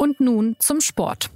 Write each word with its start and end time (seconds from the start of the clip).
Und 0.00 0.20
nun 0.20 0.54
zum 0.60 0.80
Sport. 0.80 1.28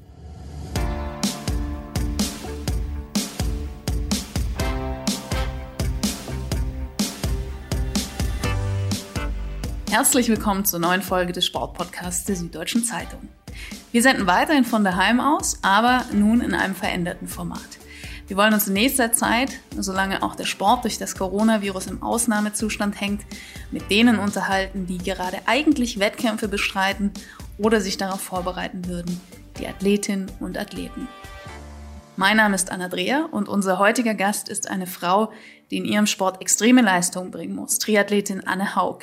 Herzlich 9.90 10.28
willkommen 10.28 10.64
zur 10.64 10.78
neuen 10.78 11.02
Folge 11.02 11.32
des 11.32 11.44
Sportpodcasts 11.44 12.24
der 12.26 12.36
Süddeutschen 12.36 12.84
Zeitung. 12.84 13.28
Wir 13.90 14.00
senden 14.00 14.28
weiterhin 14.28 14.64
von 14.64 14.84
daheim 14.84 15.18
aus, 15.18 15.58
aber 15.62 16.04
nun 16.12 16.40
in 16.40 16.54
einem 16.54 16.76
veränderten 16.76 17.26
Format. 17.26 17.60
Wir 18.28 18.36
wollen 18.36 18.54
uns 18.54 18.68
in 18.68 18.74
nächster 18.74 19.12
Zeit, 19.12 19.58
solange 19.76 20.22
auch 20.22 20.36
der 20.36 20.44
Sport 20.44 20.84
durch 20.84 20.98
das 20.98 21.16
Coronavirus 21.16 21.88
im 21.88 22.02
Ausnahmezustand 22.04 23.00
hängt, 23.00 23.22
mit 23.72 23.90
denen 23.90 24.20
unterhalten, 24.20 24.86
die 24.86 24.98
gerade 24.98 25.38
eigentlich 25.46 25.98
Wettkämpfe 25.98 26.46
bestreiten 26.46 27.10
oder 27.62 27.80
sich 27.80 27.96
darauf 27.96 28.20
vorbereiten 28.20 28.86
würden, 28.86 29.20
die 29.58 29.68
Athletinnen 29.68 30.30
und 30.40 30.58
Athleten. 30.58 31.08
Mein 32.16 32.36
Name 32.36 32.54
ist 32.54 32.70
Anna 32.70 32.88
Dreher 32.88 33.28
und 33.32 33.48
unser 33.48 33.78
heutiger 33.78 34.14
Gast 34.14 34.48
ist 34.48 34.68
eine 34.68 34.86
Frau, 34.86 35.32
die 35.70 35.78
in 35.78 35.84
ihrem 35.84 36.06
Sport 36.06 36.42
extreme 36.42 36.82
Leistungen 36.82 37.30
bringen 37.30 37.54
muss, 37.54 37.78
Triathletin 37.78 38.46
Anne 38.46 38.76
Haug. 38.76 39.00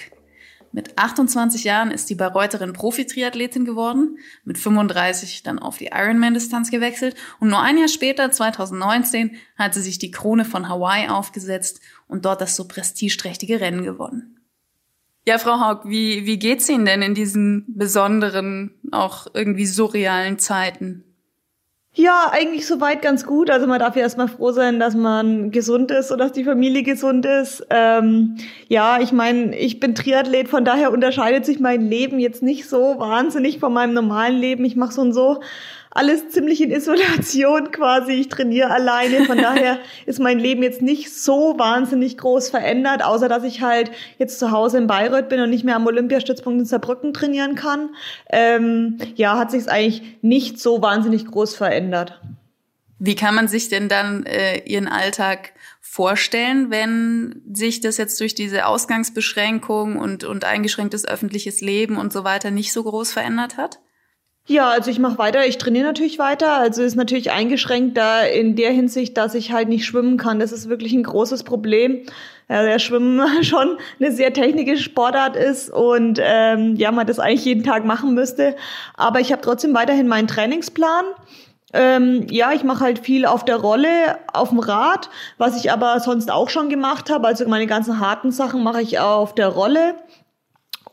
Mit 0.72 1.00
28 1.00 1.64
Jahren 1.64 1.90
ist 1.90 2.12
die 2.12 2.16
Bayreuthterin 2.16 2.74
Profi-Triathletin 2.74 3.66
geworden, 3.66 4.20
mit 4.44 4.60
35 4.60 5.42
dann 5.42 5.58
auf 5.58 5.80
die 5.80 5.88
Ironman-Distanz 5.88 6.70
gewechselt 6.70 7.16
und 7.40 7.50
nur 7.50 7.60
ein 7.60 7.80
Jahr 7.80 7.88
später, 7.88 8.32
2019, 8.32 9.38
hat 9.58 9.74
sie 9.74 9.82
sich 9.82 9.98
die 9.98 10.12
Krone 10.12 10.46
von 10.46 10.70
Hawaii 10.70 11.08
aufgesetzt 11.08 11.82
und 12.08 12.26
dort 12.26 12.42
das 12.42 12.56
so 12.56 12.68
prestigeträchtige 12.68 13.60
Rennen 13.60 13.84
gewonnen. 13.84 14.39
Ja, 15.30 15.38
Frau 15.38 15.60
Haug, 15.60 15.82
wie, 15.84 16.26
wie 16.26 16.40
geht's 16.40 16.68
Ihnen 16.70 16.86
denn 16.86 17.04
in 17.04 17.14
diesen 17.14 17.64
besonderen, 17.68 18.72
auch 18.92 19.28
irgendwie 19.36 19.68
surrealen 19.68 20.40
Zeiten? 20.40 21.04
Ja, 21.94 22.32
eigentlich 22.32 22.66
soweit 22.66 23.04
ganz 23.04 23.28
gut. 23.28 23.52
Also 23.52 23.68
man 23.68 23.78
darf 23.78 23.96
ja 23.96 24.02
erstmal 24.02 24.28
froh 24.28 24.52
sein, 24.54 24.80
dass 24.80 24.96
man 24.96 25.52
gesund 25.52 25.92
ist 25.92 26.10
und 26.12 26.18
dass 26.18 26.32
die 26.32 26.46
Familie 26.46 26.82
gesund 26.82 27.28
ist. 27.28 27.64
Ähm, 27.70 28.38
ja, 28.70 29.00
ich 29.02 29.12
meine, 29.12 29.56
ich 29.56 29.80
bin 29.80 29.94
Triathlet, 29.94 30.48
von 30.48 30.66
daher 30.66 30.92
unterscheidet 30.92 31.46
sich 31.46 31.60
mein 31.60 31.88
Leben 31.88 32.18
jetzt 32.18 32.42
nicht 32.42 32.68
so 32.68 32.96
wahnsinnig 32.98 33.60
von 33.60 33.72
meinem 33.72 33.94
normalen 33.94 34.36
Leben. 34.36 34.66
Ich 34.66 34.76
mache 34.76 34.94
so 34.94 35.02
und 35.02 35.14
so 35.14 35.42
alles 35.92 36.30
ziemlich 36.30 36.62
in 36.62 36.72
Isolation 36.72 37.72
quasi. 37.72 38.14
Ich 38.14 38.30
trainiere 38.30 38.70
alleine. 38.70 39.26
Von 39.26 39.38
daher 39.38 39.80
ist 40.06 40.20
mein 40.20 40.40
Leben 40.40 40.62
jetzt 40.62 40.82
nicht 40.82 41.14
so 41.14 41.58
wahnsinnig 41.58 42.18
groß 42.18 42.50
verändert, 42.50 43.04
außer 43.04 43.28
dass 43.28 43.44
ich 43.44 43.62
halt 43.62 43.92
jetzt 44.18 44.40
zu 44.40 44.52
Hause 44.52 44.78
in 44.78 44.88
Bayreuth 44.88 45.30
bin 45.30 45.42
und 45.42 45.50
nicht 45.50 45.64
mehr 45.64 45.76
am 45.76 45.88
Olympiastützpunkt 45.88 46.60
in 46.60 46.66
Saarbrücken 46.66 47.14
trainieren 47.14 47.56
kann. 47.56 47.90
Ähm, 48.30 48.98
ja, 49.16 49.38
hat 49.38 49.52
sich 49.52 49.70
eigentlich 49.70 50.04
nicht 50.22 50.60
so 50.60 50.82
wahnsinnig 50.82 51.26
groß 51.26 51.56
verändert. 51.56 52.22
Wie 53.00 53.16
kann 53.16 53.34
man 53.34 53.48
sich 53.48 53.70
denn 53.70 53.88
dann 53.88 54.26
äh, 54.26 54.60
Ihren 54.66 54.90
Alltag 54.90 55.54
vorstellen, 55.80 56.70
wenn 56.70 57.42
sich 57.52 57.80
das 57.80 57.98
jetzt 57.98 58.20
durch 58.20 58.36
diese 58.36 58.68
Ausgangsbeschränkung 58.68 59.98
und, 59.98 60.26
und 60.26 60.44
eingeschränktes 60.44 61.06
öffentliches 61.06 61.62
Leben 61.62 61.98
und 61.98 62.14
so 62.14 62.26
weiter 62.26 62.52
nicht 62.52 62.74
so 62.74 62.84
groß 62.84 63.14
verändert 63.14 63.58
hat? 63.58 63.80
Ja, 64.50 64.72
also 64.72 64.90
ich 64.90 64.98
mache 64.98 65.20
weiter, 65.20 65.46
ich 65.46 65.60
trainiere 65.60 65.86
natürlich 65.86 66.18
weiter. 66.18 66.54
Also 66.58 66.82
ist 66.82 66.96
natürlich 66.96 67.30
eingeschränkt 67.30 67.96
da 67.96 68.22
in 68.22 68.56
der 68.56 68.72
Hinsicht, 68.72 69.16
dass 69.16 69.36
ich 69.36 69.52
halt 69.52 69.70
nicht 69.70 69.86
schwimmen 69.86 70.18
kann. 70.18 70.40
Das 70.40 70.52
ist 70.52 70.68
wirklich 70.68 70.92
ein 70.94 71.04
großes 71.04 71.44
Problem. 71.44 72.02
Ja, 72.50 72.64
der 72.64 72.80
Schwimmen 72.80 73.22
schon 73.44 73.78
eine 74.00 74.12
sehr 74.12 74.34
technische 74.34 74.82
Sportart 74.82 75.36
ist 75.36 75.70
und 75.70 76.20
ähm, 76.20 76.76
ja, 76.78 76.92
man 76.92 77.06
das 77.06 77.20
eigentlich 77.20 77.46
jeden 77.46 77.64
Tag 77.64 77.86
machen 77.86 78.16
müsste. 78.16 78.56
Aber 78.96 79.20
ich 79.20 79.32
habe 79.32 79.44
trotzdem 79.44 79.76
weiterhin 79.76 80.08
meinen 80.08 80.28
Trainingsplan. 80.28 81.06
Ähm, 81.72 82.26
ja, 82.32 82.52
ich 82.52 82.64
mache 82.64 82.84
halt 82.84 82.98
viel 82.98 83.28
auf 83.28 83.46
der 83.46 83.58
Rolle, 83.58 84.18
auf 84.34 84.50
dem 84.50 84.58
Rad, 84.58 85.12
was 85.38 85.64
ich 85.64 85.72
aber 85.72 86.00
sonst 86.00 86.32
auch 86.32 86.50
schon 86.50 86.70
gemacht 86.70 87.12
habe. 87.12 87.28
Also 87.28 87.48
meine 87.48 87.68
ganzen 87.68 88.00
harten 88.00 88.32
Sachen 88.32 88.64
mache 88.64 88.82
ich 88.82 88.98
auf 88.98 89.36
der 89.36 89.50
Rolle. 89.50 89.94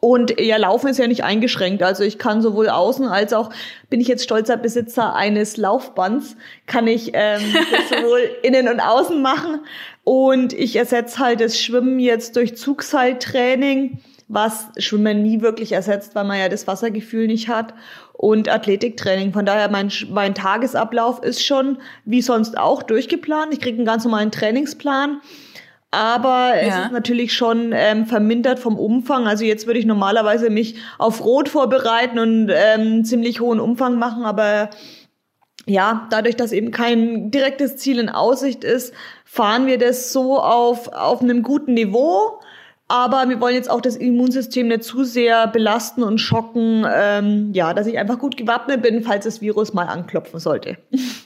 Und 0.01 0.39
ja, 0.41 0.57
Laufen 0.57 0.89
ist 0.89 0.99
ja 0.99 1.07
nicht 1.07 1.25
eingeschränkt. 1.25 1.83
Also 1.83 2.05
ich 2.05 2.19
kann 2.19 2.43
sowohl 2.43 2.69
außen 2.69 3.07
als 3.07 3.33
auch, 3.33 3.51
bin 3.89 4.01
ich 4.01 4.09
jetzt 4.09 4.25
stolzer 4.25 4.57
Besitzer 4.57 5.15
eines 5.15 5.57
Laufbands, 5.57 6.37
kann 6.67 6.87
ich 6.87 7.13
ähm, 7.15 7.41
sowohl 7.91 8.21
innen 8.43 8.69
und 8.69 8.81
außen 8.81 9.21
machen. 9.21 9.61
Und 10.05 10.53
ich 10.53 10.77
ersetze 10.77 11.19
halt 11.19 11.41
das 11.41 11.61
Schwimmen 11.61 11.99
jetzt 11.99 12.37
durch 12.37 12.57
Zugseiltraining, 12.57 13.99
was 14.29 14.67
Schwimmen 14.79 15.23
nie 15.23 15.41
wirklich 15.41 15.73
ersetzt, 15.73 16.15
weil 16.15 16.25
man 16.25 16.39
ja 16.39 16.49
das 16.49 16.67
Wassergefühl 16.67 17.27
nicht 17.27 17.49
hat. 17.49 17.75
Und 18.13 18.49
Athletiktraining. 18.49 19.33
Von 19.33 19.45
daher, 19.45 19.69
mein, 19.69 19.93
mein 20.11 20.35
Tagesablauf 20.35 21.23
ist 21.23 21.45
schon 21.45 21.79
wie 22.05 22.23
sonst 22.23 22.57
auch 22.57 22.83
durchgeplant. 22.83 23.53
Ich 23.53 23.61
kriege 23.61 23.77
einen 23.77 23.87
ganz 23.87 24.05
normalen 24.05 24.31
Trainingsplan 24.31 25.21
aber 25.91 26.53
es 26.61 26.69
ja. 26.69 26.85
ist 26.85 26.93
natürlich 26.93 27.33
schon 27.33 27.73
ähm, 27.73 28.07
vermindert 28.07 28.59
vom 28.59 28.79
Umfang. 28.79 29.27
Also 29.27 29.45
jetzt 29.45 29.67
würde 29.67 29.79
ich 29.79 29.87
normalerweise 29.87 30.51
mich 30.51 30.77
auf 30.99 31.25
Rot 31.25 31.49
vorbereiten 31.49 32.19
und 32.19 32.51
ähm, 32.53 33.05
ziemlich 33.05 33.41
hohen 33.41 33.61
Umfang 33.61 33.99
machen, 33.99 34.25
aber 34.25 34.71
ja, 35.69 36.07
dadurch, 36.11 36.37
dass 36.37 36.53
eben 36.53 36.71
kein 36.71 37.31
direktes 37.33 37.77
Ziel 37.77 37.99
in 37.99 38.09
Aussicht 38.09 38.63
ist, 38.63 38.95
fahren 39.25 39.67
wir 39.67 39.79
das 39.79 40.13
so 40.13 40.39
auf, 40.39 40.89
auf 40.93 41.23
einem 41.23 41.43
guten 41.43 41.75
Niveau. 41.75 42.41
Aber 42.89 43.29
wir 43.29 43.41
wollen 43.41 43.57
jetzt 43.57 43.69
auch 43.69 43.81
das 43.81 43.97
Immunsystem 43.97 44.69
nicht 44.69 44.85
zu 44.85 45.03
sehr 45.03 45.49
belasten 45.49 46.05
und 46.05 46.19
schocken, 46.19 46.87
ähm, 46.89 47.51
ja, 47.53 47.75
dass 47.75 47.89
ich 47.89 47.99
einfach 47.99 48.21
gut 48.21 48.37
gewappnet 48.37 48.81
bin, 48.81 49.03
falls 49.03 49.25
das 49.25 49.41
Virus 49.41 49.75
mal 49.75 49.87
anklopfen 49.87 50.39
sollte. 50.39 50.79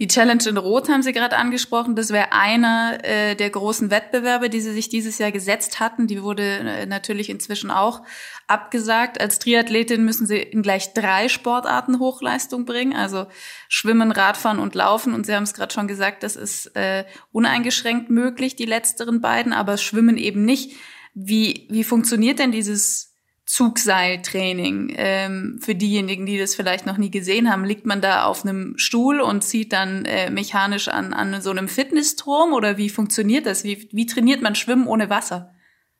Die 0.00 0.08
Challenge 0.08 0.42
in 0.48 0.56
Rot 0.56 0.88
haben 0.88 1.02
Sie 1.02 1.12
gerade 1.12 1.36
angesprochen. 1.36 1.94
Das 1.94 2.10
wäre 2.10 2.32
einer 2.32 3.04
äh, 3.04 3.36
der 3.36 3.50
großen 3.50 3.90
Wettbewerbe, 3.90 4.48
die 4.48 4.62
Sie 4.62 4.72
sich 4.72 4.88
dieses 4.88 5.18
Jahr 5.18 5.30
gesetzt 5.30 5.78
hatten. 5.78 6.06
Die 6.06 6.22
wurde 6.22 6.42
äh, 6.42 6.86
natürlich 6.86 7.28
inzwischen 7.28 7.70
auch 7.70 8.02
abgesagt. 8.46 9.20
Als 9.20 9.38
Triathletin 9.38 10.02
müssen 10.02 10.26
Sie 10.26 10.38
in 10.38 10.62
gleich 10.62 10.94
drei 10.94 11.28
Sportarten 11.28 11.98
Hochleistung 11.98 12.64
bringen, 12.64 12.96
also 12.96 13.26
Schwimmen, 13.68 14.10
Radfahren 14.10 14.58
und 14.58 14.74
Laufen. 14.74 15.12
Und 15.12 15.26
Sie 15.26 15.34
haben 15.34 15.42
es 15.42 15.52
gerade 15.52 15.74
schon 15.74 15.86
gesagt, 15.86 16.22
das 16.22 16.34
ist 16.34 16.74
äh, 16.76 17.04
uneingeschränkt 17.30 18.08
möglich, 18.08 18.56
die 18.56 18.64
letzteren 18.64 19.20
beiden, 19.20 19.52
aber 19.52 19.76
Schwimmen 19.76 20.16
eben 20.16 20.46
nicht. 20.46 20.76
Wie, 21.12 21.66
wie 21.68 21.84
funktioniert 21.84 22.38
denn 22.38 22.52
dieses 22.52 23.09
Zugseiltraining. 23.50 24.94
Ähm, 24.96 25.58
für 25.60 25.74
diejenigen, 25.74 26.24
die 26.24 26.38
das 26.38 26.54
vielleicht 26.54 26.86
noch 26.86 26.98
nie 26.98 27.10
gesehen 27.10 27.50
haben, 27.50 27.64
liegt 27.64 27.84
man 27.84 28.00
da 28.00 28.24
auf 28.24 28.44
einem 28.44 28.74
Stuhl 28.76 29.20
und 29.20 29.42
zieht 29.42 29.72
dann 29.72 30.04
äh, 30.04 30.30
mechanisch 30.30 30.86
an, 30.86 31.12
an 31.12 31.42
so 31.42 31.50
einem 31.50 31.66
Fitnessturm 31.66 32.52
oder 32.52 32.76
wie 32.76 32.88
funktioniert 32.88 33.46
das? 33.46 33.64
Wie, 33.64 33.88
wie 33.90 34.06
trainiert 34.06 34.40
man 34.40 34.54
Schwimmen 34.54 34.86
ohne 34.86 35.10
Wasser? 35.10 35.52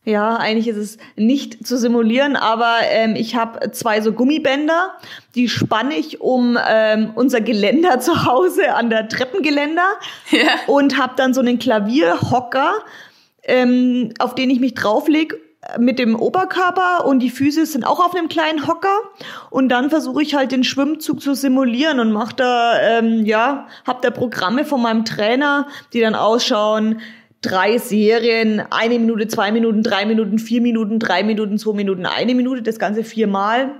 Ja, 0.04 0.36
eigentlich 0.36 0.68
ist 0.68 0.76
es 0.76 0.98
nicht 1.16 1.66
zu 1.66 1.76
simulieren, 1.76 2.36
aber 2.36 2.76
ähm, 2.84 3.16
ich 3.16 3.34
habe 3.34 3.72
zwei 3.72 4.00
so 4.00 4.12
Gummibänder, 4.12 4.94
die 5.34 5.48
spanne 5.48 5.96
ich 5.96 6.20
um 6.20 6.56
ähm, 6.68 7.10
unser 7.16 7.40
Geländer 7.40 7.98
zu 7.98 8.26
Hause 8.26 8.74
an 8.74 8.90
der 8.90 9.08
Treppengeländer 9.08 9.88
ja. 10.30 10.52
und 10.68 10.98
habe 10.98 11.14
dann 11.16 11.34
so 11.34 11.40
einen 11.40 11.58
Klavierhocker, 11.58 12.74
ähm, 13.42 14.14
auf 14.20 14.36
den 14.36 14.50
ich 14.50 14.60
mich 14.60 14.74
drauflege 14.74 15.36
mit 15.78 15.98
dem 15.98 16.16
Oberkörper 16.16 17.04
und 17.04 17.20
die 17.20 17.30
Füße 17.30 17.66
sind 17.66 17.86
auch 17.86 18.00
auf 18.00 18.14
einem 18.14 18.28
kleinen 18.28 18.66
Hocker 18.66 18.96
und 19.50 19.68
dann 19.68 19.90
versuche 19.90 20.22
ich 20.22 20.34
halt 20.34 20.52
den 20.52 20.64
Schwimmzug 20.64 21.20
zu 21.20 21.34
simulieren 21.34 22.00
und 22.00 22.12
mache 22.12 22.34
da 22.36 22.80
ähm, 22.80 23.26
ja 23.26 23.66
habe 23.86 23.98
da 24.00 24.10
Programme 24.10 24.64
von 24.64 24.80
meinem 24.80 25.04
Trainer, 25.04 25.66
die 25.92 26.00
dann 26.00 26.14
ausschauen 26.14 27.00
drei 27.42 27.78
Serien, 27.78 28.62
eine 28.70 28.98
Minute, 28.98 29.28
zwei 29.28 29.52
Minuten, 29.52 29.82
drei 29.82 30.04
Minuten, 30.06 30.38
vier 30.38 30.60
Minuten, 30.60 30.98
drei 30.98 31.22
Minuten, 31.22 31.58
zwei 31.58 31.72
Minuten, 31.74 32.06
eine 32.06 32.34
Minute, 32.34 32.62
das 32.62 32.78
Ganze 32.78 33.04
viermal. 33.04 33.70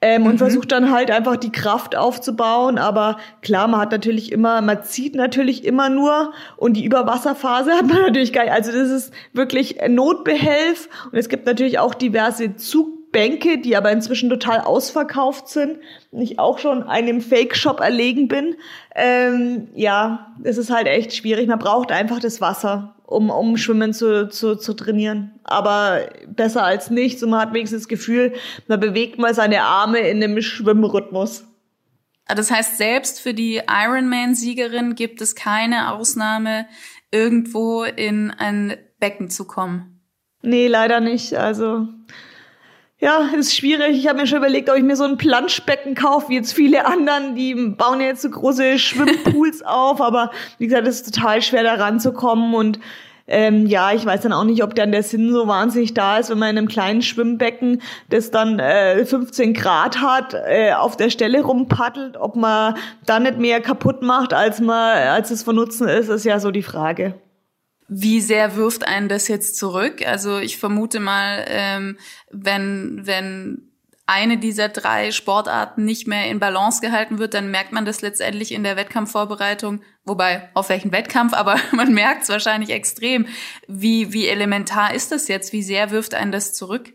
Ähm, 0.00 0.22
mhm. 0.22 0.28
Und 0.28 0.38
versucht 0.38 0.72
dann 0.72 0.90
halt 0.90 1.10
einfach 1.10 1.36
die 1.36 1.52
Kraft 1.52 1.96
aufzubauen. 1.96 2.78
Aber 2.78 3.18
klar, 3.42 3.68
man 3.68 3.80
hat 3.80 3.92
natürlich 3.92 4.32
immer, 4.32 4.60
man 4.60 4.82
zieht 4.84 5.14
natürlich 5.14 5.64
immer 5.64 5.88
nur 5.88 6.32
und 6.56 6.74
die 6.74 6.84
Überwasserphase 6.84 7.72
hat 7.76 7.86
man 7.86 8.02
natürlich 8.02 8.32
gar 8.32 8.44
nicht. 8.44 8.52
Also 8.52 8.72
das 8.72 8.90
ist 8.90 9.12
wirklich 9.32 9.78
Notbehelf. 9.88 10.88
Und 11.10 11.18
es 11.18 11.28
gibt 11.28 11.46
natürlich 11.46 11.78
auch 11.78 11.94
diverse 11.94 12.56
Zugbänke, 12.56 13.58
die 13.58 13.76
aber 13.76 13.90
inzwischen 13.90 14.28
total 14.28 14.60
ausverkauft 14.60 15.48
sind. 15.48 15.78
Und 16.10 16.20
ich 16.20 16.38
auch 16.38 16.58
schon 16.58 16.82
einem 16.82 17.20
Fake-Shop 17.20 17.80
erlegen 17.80 18.28
bin. 18.28 18.56
Ähm, 18.94 19.68
ja, 19.74 20.34
es 20.42 20.58
ist 20.58 20.70
halt 20.70 20.86
echt 20.86 21.14
schwierig. 21.14 21.48
Man 21.48 21.58
braucht 21.58 21.90
einfach 21.90 22.20
das 22.20 22.40
Wasser 22.40 22.95
um, 23.06 23.30
um 23.30 23.56
Schwimmen 23.56 23.92
zu, 23.92 24.28
zu, 24.28 24.56
zu 24.56 24.74
trainieren. 24.74 25.38
Aber 25.44 26.08
besser 26.28 26.64
als 26.64 26.90
nichts 26.90 27.22
und 27.22 27.30
man 27.30 27.40
hat 27.40 27.54
wenigstens 27.54 27.82
das 27.82 27.88
Gefühl, 27.88 28.34
man 28.66 28.80
bewegt 28.80 29.18
mal 29.18 29.34
seine 29.34 29.62
Arme 29.62 30.00
in 30.00 30.22
einem 30.22 30.40
Schwimmrhythmus. 30.42 31.44
Ah, 32.26 32.34
das 32.34 32.50
heißt, 32.50 32.76
selbst 32.76 33.20
für 33.20 33.34
die 33.34 33.62
Ironman-Siegerin 33.68 34.96
gibt 34.96 35.20
es 35.20 35.36
keine 35.36 35.92
Ausnahme, 35.92 36.66
irgendwo 37.12 37.84
in 37.84 38.32
ein 38.32 38.76
Becken 38.98 39.30
zu 39.30 39.46
kommen. 39.46 40.00
Nee, 40.42 40.66
leider 40.66 41.00
nicht. 41.00 41.34
Also 41.34 41.86
ja, 42.98 43.28
ist 43.36 43.54
schwierig. 43.54 43.98
Ich 43.98 44.08
habe 44.08 44.20
mir 44.20 44.26
schon 44.26 44.38
überlegt, 44.38 44.70
ob 44.70 44.76
ich 44.76 44.82
mir 44.82 44.96
so 44.96 45.04
ein 45.04 45.18
Planschbecken 45.18 45.94
kaufe, 45.94 46.30
wie 46.30 46.36
jetzt 46.36 46.54
viele 46.54 46.86
anderen. 46.86 47.34
Die 47.34 47.54
bauen 47.54 48.00
ja 48.00 48.06
jetzt 48.06 48.22
so 48.22 48.30
große 48.30 48.78
Schwimmpools 48.78 49.62
auf, 49.66 50.00
aber 50.00 50.30
wie 50.58 50.66
gesagt, 50.66 50.86
es 50.86 51.02
ist 51.02 51.14
total 51.14 51.42
schwer 51.42 51.62
da 51.62 51.74
ranzukommen 51.74 52.54
und 52.54 52.80
ähm, 53.28 53.66
ja, 53.66 53.92
ich 53.92 54.06
weiß 54.06 54.20
dann 54.20 54.32
auch 54.32 54.44
nicht, 54.44 54.62
ob 54.62 54.76
dann 54.76 54.92
der 54.92 55.02
Sinn 55.02 55.32
so 55.32 55.48
wahnsinnig 55.48 55.94
da 55.94 56.18
ist, 56.18 56.30
wenn 56.30 56.38
man 56.38 56.50
in 56.50 56.58
einem 56.58 56.68
kleinen 56.68 57.02
Schwimmbecken, 57.02 57.82
das 58.08 58.30
dann 58.30 58.60
äh, 58.60 59.04
15 59.04 59.52
Grad 59.52 60.00
hat, 60.00 60.34
äh, 60.34 60.72
auf 60.72 60.96
der 60.96 61.10
Stelle 61.10 61.42
rumpaddelt, 61.42 62.16
ob 62.16 62.36
man 62.36 62.76
da 63.04 63.18
nicht 63.18 63.38
mehr 63.38 63.60
kaputt 63.60 64.02
macht, 64.02 64.32
als 64.32 64.60
man, 64.60 64.96
als 64.98 65.32
es 65.32 65.42
von 65.42 65.56
Nutzen 65.56 65.88
ist, 65.88 66.08
ist 66.08 66.24
ja 66.24 66.38
so 66.38 66.52
die 66.52 66.62
Frage. 66.62 67.14
Wie 67.88 68.20
sehr 68.20 68.56
wirft 68.56 68.86
einen 68.86 69.08
das 69.08 69.28
jetzt 69.28 69.56
zurück? 69.56 70.04
Also 70.06 70.38
ich 70.38 70.58
vermute 70.58 71.00
mal, 71.00 71.44
ähm, 71.48 71.98
wenn, 72.30 73.00
wenn 73.04 73.66
eine 74.06 74.38
dieser 74.38 74.68
drei 74.68 75.10
Sportarten 75.10 75.84
nicht 75.84 76.06
mehr 76.06 76.30
in 76.30 76.38
Balance 76.38 76.80
gehalten 76.80 77.18
wird, 77.18 77.34
dann 77.34 77.50
merkt 77.50 77.72
man 77.72 77.84
das 77.84 78.02
letztendlich 78.02 78.52
in 78.52 78.62
der 78.62 78.76
Wettkampfvorbereitung. 78.76 79.82
Wobei, 80.04 80.48
auf 80.54 80.68
welchen 80.68 80.92
Wettkampf, 80.92 81.32
aber 81.32 81.56
man 81.72 81.92
merkt 81.92 82.22
es 82.22 82.28
wahrscheinlich 82.28 82.70
extrem. 82.70 83.26
Wie, 83.66 84.12
wie 84.12 84.28
elementar 84.28 84.94
ist 84.94 85.10
das 85.10 85.26
jetzt? 85.28 85.52
Wie 85.52 85.62
sehr 85.62 85.90
wirft 85.90 86.14
einen 86.14 86.32
das 86.32 86.54
zurück? 86.54 86.92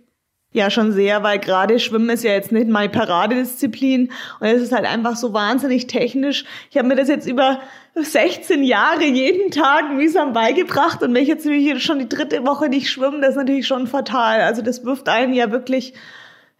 Ja, 0.53 0.69
schon 0.69 0.92
sehr, 0.92 1.24
weil 1.24 1.39
gerade 1.39 1.80
Schwimmen 1.80 2.09
ist 2.09 2.25
ja 2.25 2.31
jetzt 2.31 2.51
nicht 2.51 2.68
meine 2.68 2.89
Paradedisziplin 2.89 4.12
und 4.42 4.48
es 4.48 4.62
ist 4.62 4.74
halt 4.74 4.86
einfach 4.86 5.15
so 5.15 5.31
wahnsinnig 5.31 5.88
technisch. 5.88 6.44
Ich 6.69 6.77
habe 6.77 6.89
mir 6.89 6.98
das 6.98 7.07
jetzt 7.07 7.25
über 7.25 7.62
16 7.95 8.62
Jahre 8.62 9.06
jeden 9.06 9.51
Tag 9.51 9.94
mühsam 9.94 10.33
beigebracht 10.33 11.03
und 11.03 11.13
wenn 11.13 11.24
ich 11.24 11.30
jetzt 11.30 11.45
natürlich 11.45 11.81
schon 11.81 12.00
die 12.00 12.09
dritte 12.09 12.45
Woche 12.45 12.68
nicht 12.68 12.89
schwimme, 12.89 13.21
das 13.21 13.31
ist 13.31 13.36
natürlich 13.38 13.65
schon 13.65 13.88
fatal. 13.88 14.42
Also 14.42 14.62
das 14.62 14.83
wirft 14.83 15.07
einen 15.07 15.33
ja 15.33 15.51
wirklich, 15.51 15.94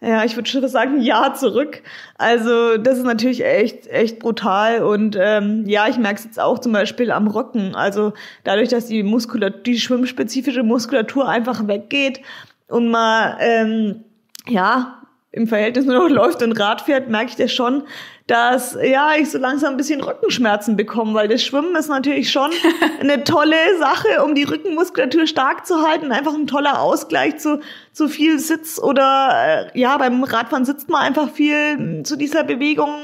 ja, 0.00 0.24
ich 0.24 0.36
würde 0.36 0.48
schon 0.48 0.66
sagen, 0.68 0.94
ein 0.94 1.02
Jahr 1.02 1.34
zurück. 1.34 1.82
Also 2.16 2.78
das 2.78 2.96
ist 2.96 3.04
natürlich 3.04 3.44
echt, 3.44 3.88
echt 3.88 4.20
brutal 4.20 4.84
und 4.84 5.18
ähm, 5.20 5.64
ja, 5.66 5.86
ich 5.86 5.98
merke 5.98 6.18
es 6.18 6.24
jetzt 6.24 6.40
auch 6.40 6.58
zum 6.60 6.72
Beispiel 6.72 7.10
am 7.10 7.26
Rücken. 7.26 7.74
Also 7.74 8.14
dadurch, 8.42 8.70
dass 8.70 8.86
die 8.86 9.02
Muskulatur, 9.02 9.60
die 9.60 9.78
schwimmspezifische 9.78 10.62
Muskulatur 10.62 11.28
einfach 11.28 11.68
weggeht, 11.68 12.22
und 12.68 12.90
man 12.90 13.36
ähm, 13.40 14.04
ja 14.48 15.02
im 15.32 15.46
Verhältnis 15.46 15.86
nur 15.86 15.96
noch 15.96 16.10
läuft 16.10 16.42
und 16.42 16.52
Rad 16.52 16.82
fährt, 16.82 17.08
merke 17.08 17.30
ich 17.30 17.36
das 17.36 17.52
schon, 17.52 17.84
dass 18.26 18.76
ja 18.82 19.12
ich 19.18 19.30
so 19.30 19.38
langsam 19.38 19.72
ein 19.74 19.76
bisschen 19.78 20.02
Rückenschmerzen 20.02 20.76
bekomme, 20.76 21.14
weil 21.14 21.28
das 21.28 21.42
Schwimmen 21.42 21.74
ist 21.74 21.88
natürlich 21.88 22.30
schon 22.30 22.50
eine 23.00 23.24
tolle 23.24 23.56
Sache, 23.78 24.22
um 24.24 24.34
die 24.34 24.44
Rückenmuskulatur 24.44 25.26
stark 25.26 25.66
zu 25.66 25.82
halten, 25.82 26.12
einfach 26.12 26.34
ein 26.34 26.46
toller 26.46 26.80
Ausgleich 26.80 27.38
zu 27.38 27.60
zu 27.92 28.08
viel 28.08 28.38
Sitz 28.38 28.78
oder 28.78 29.70
äh, 29.74 29.78
ja 29.78 29.96
beim 29.96 30.22
Radfahren 30.22 30.66
sitzt 30.66 30.90
man 30.90 31.00
einfach 31.00 31.30
viel 31.30 32.02
zu 32.04 32.16
dieser 32.16 32.44
Bewegung. 32.44 32.94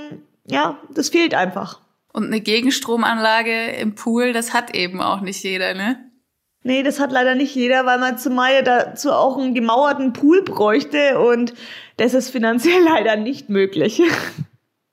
Ja, 0.47 0.79
das 0.91 1.09
fehlt 1.09 1.35
einfach. 1.35 1.81
Und 2.13 2.27
eine 2.27 2.41
Gegenstromanlage 2.41 3.73
im 3.73 3.95
Pool, 3.95 4.33
das 4.33 4.55
hat 4.55 4.75
eben 4.75 5.01
auch 5.01 5.21
nicht 5.21 5.43
jeder, 5.43 5.75
ne? 5.75 6.08
Nee, 6.69 6.83
das 6.83 7.01
hat 7.01 7.13
leider 7.13 7.35
nicht 7.35 7.55
jeder, 7.55 7.87
weil 7.87 7.99
man 7.99 8.19
zumal 8.19 8.63
dazu 8.63 9.11
auch 9.11 9.39
einen 9.39 9.55
gemauerten 9.55 10.13
Pool 10.13 10.43
bräuchte 10.43 11.19
und 11.19 11.55
das 11.97 12.13
ist 12.13 12.29
finanziell 12.29 12.85
leider 12.85 13.17
nicht 13.17 13.49
möglich. 13.49 14.03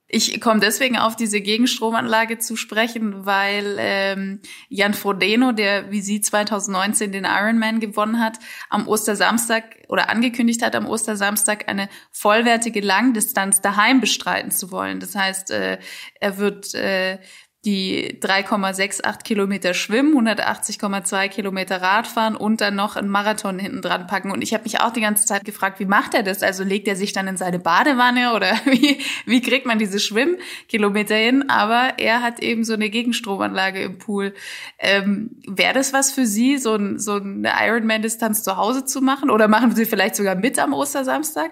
Ich 0.07 0.39
komme 0.39 0.61
deswegen 0.61 0.97
auf 0.97 1.17
diese 1.17 1.41
Gegenstromanlage 1.41 2.37
zu 2.37 2.55
sprechen, 2.55 3.25
weil 3.25 3.75
ähm, 3.77 4.39
Jan 4.69 4.93
Frodeno, 4.93 5.51
der 5.51 5.91
wie 5.91 5.99
Sie 5.99 6.21
2019 6.21 7.11
den 7.11 7.25
Ironman 7.25 7.81
gewonnen 7.81 8.21
hat, 8.21 8.37
am 8.69 8.87
Ostersamstag 8.87 9.65
oder 9.89 10.09
angekündigt 10.09 10.63
hat, 10.63 10.77
am 10.77 10.87
Ostersamstag 10.87 11.67
eine 11.67 11.89
vollwertige 12.13 12.79
Langdistanz 12.79 13.59
daheim 13.59 13.99
bestreiten 13.99 14.51
zu 14.51 14.71
wollen. 14.71 15.01
Das 15.01 15.13
heißt, 15.13 15.51
äh, 15.51 15.79
er 16.21 16.37
wird 16.37 16.73
äh, 16.73 17.17
die 17.65 18.19
3,68 18.21 19.23
Kilometer 19.23 19.73
schwimmen, 19.73 20.13
180,2 20.15 21.29
Kilometer 21.29 21.81
Radfahren 21.81 22.35
und 22.35 22.61
dann 22.61 22.75
noch 22.75 22.95
einen 22.95 23.09
Marathon 23.09 23.57
hinten 23.57 23.81
dran 23.81 24.05
packen. 24.05 24.31
Und 24.31 24.43
ich 24.43 24.53
habe 24.53 24.63
mich 24.63 24.79
auch 24.79 24.91
die 24.91 25.01
ganze 25.01 25.25
Zeit 25.25 25.43
gefragt, 25.43 25.79
wie 25.79 25.85
macht 25.85 26.13
er 26.13 26.21
das? 26.21 26.43
Also 26.43 26.63
legt 26.63 26.87
er 26.87 26.95
sich 26.95 27.11
dann 27.11 27.27
in 27.27 27.37
seine 27.37 27.57
Badewanne 27.57 28.33
oder 28.33 28.51
wie, 28.65 28.99
wie 29.25 29.41
kriegt 29.41 29.65
man 29.65 29.79
diese 29.79 29.99
Schwimmkilometer 29.99 31.15
hin? 31.15 31.49
Aber 31.49 31.93
er 31.97 32.21
hat 32.21 32.39
eben 32.39 32.63
so 32.63 32.73
eine 32.73 32.89
Gegenstromanlage 32.89 33.81
im 33.81 33.97
Pool. 33.97 34.33
Ähm, 34.77 35.31
Wäre 35.47 35.73
das 35.73 35.91
was 35.91 36.11
für 36.11 36.27
Sie, 36.27 36.59
so, 36.59 36.75
ein, 36.75 36.99
so 36.99 37.13
eine 37.13 37.51
Ironman-Distanz 37.61 38.43
zu 38.43 38.57
Hause 38.57 38.85
zu 38.85 39.01
machen? 39.01 39.31
Oder 39.31 39.47
machen 39.47 39.75
Sie 39.75 39.85
vielleicht 39.85 40.15
sogar 40.15 40.35
mit 40.35 40.59
am 40.59 40.73
Ostersamstag? 40.73 41.51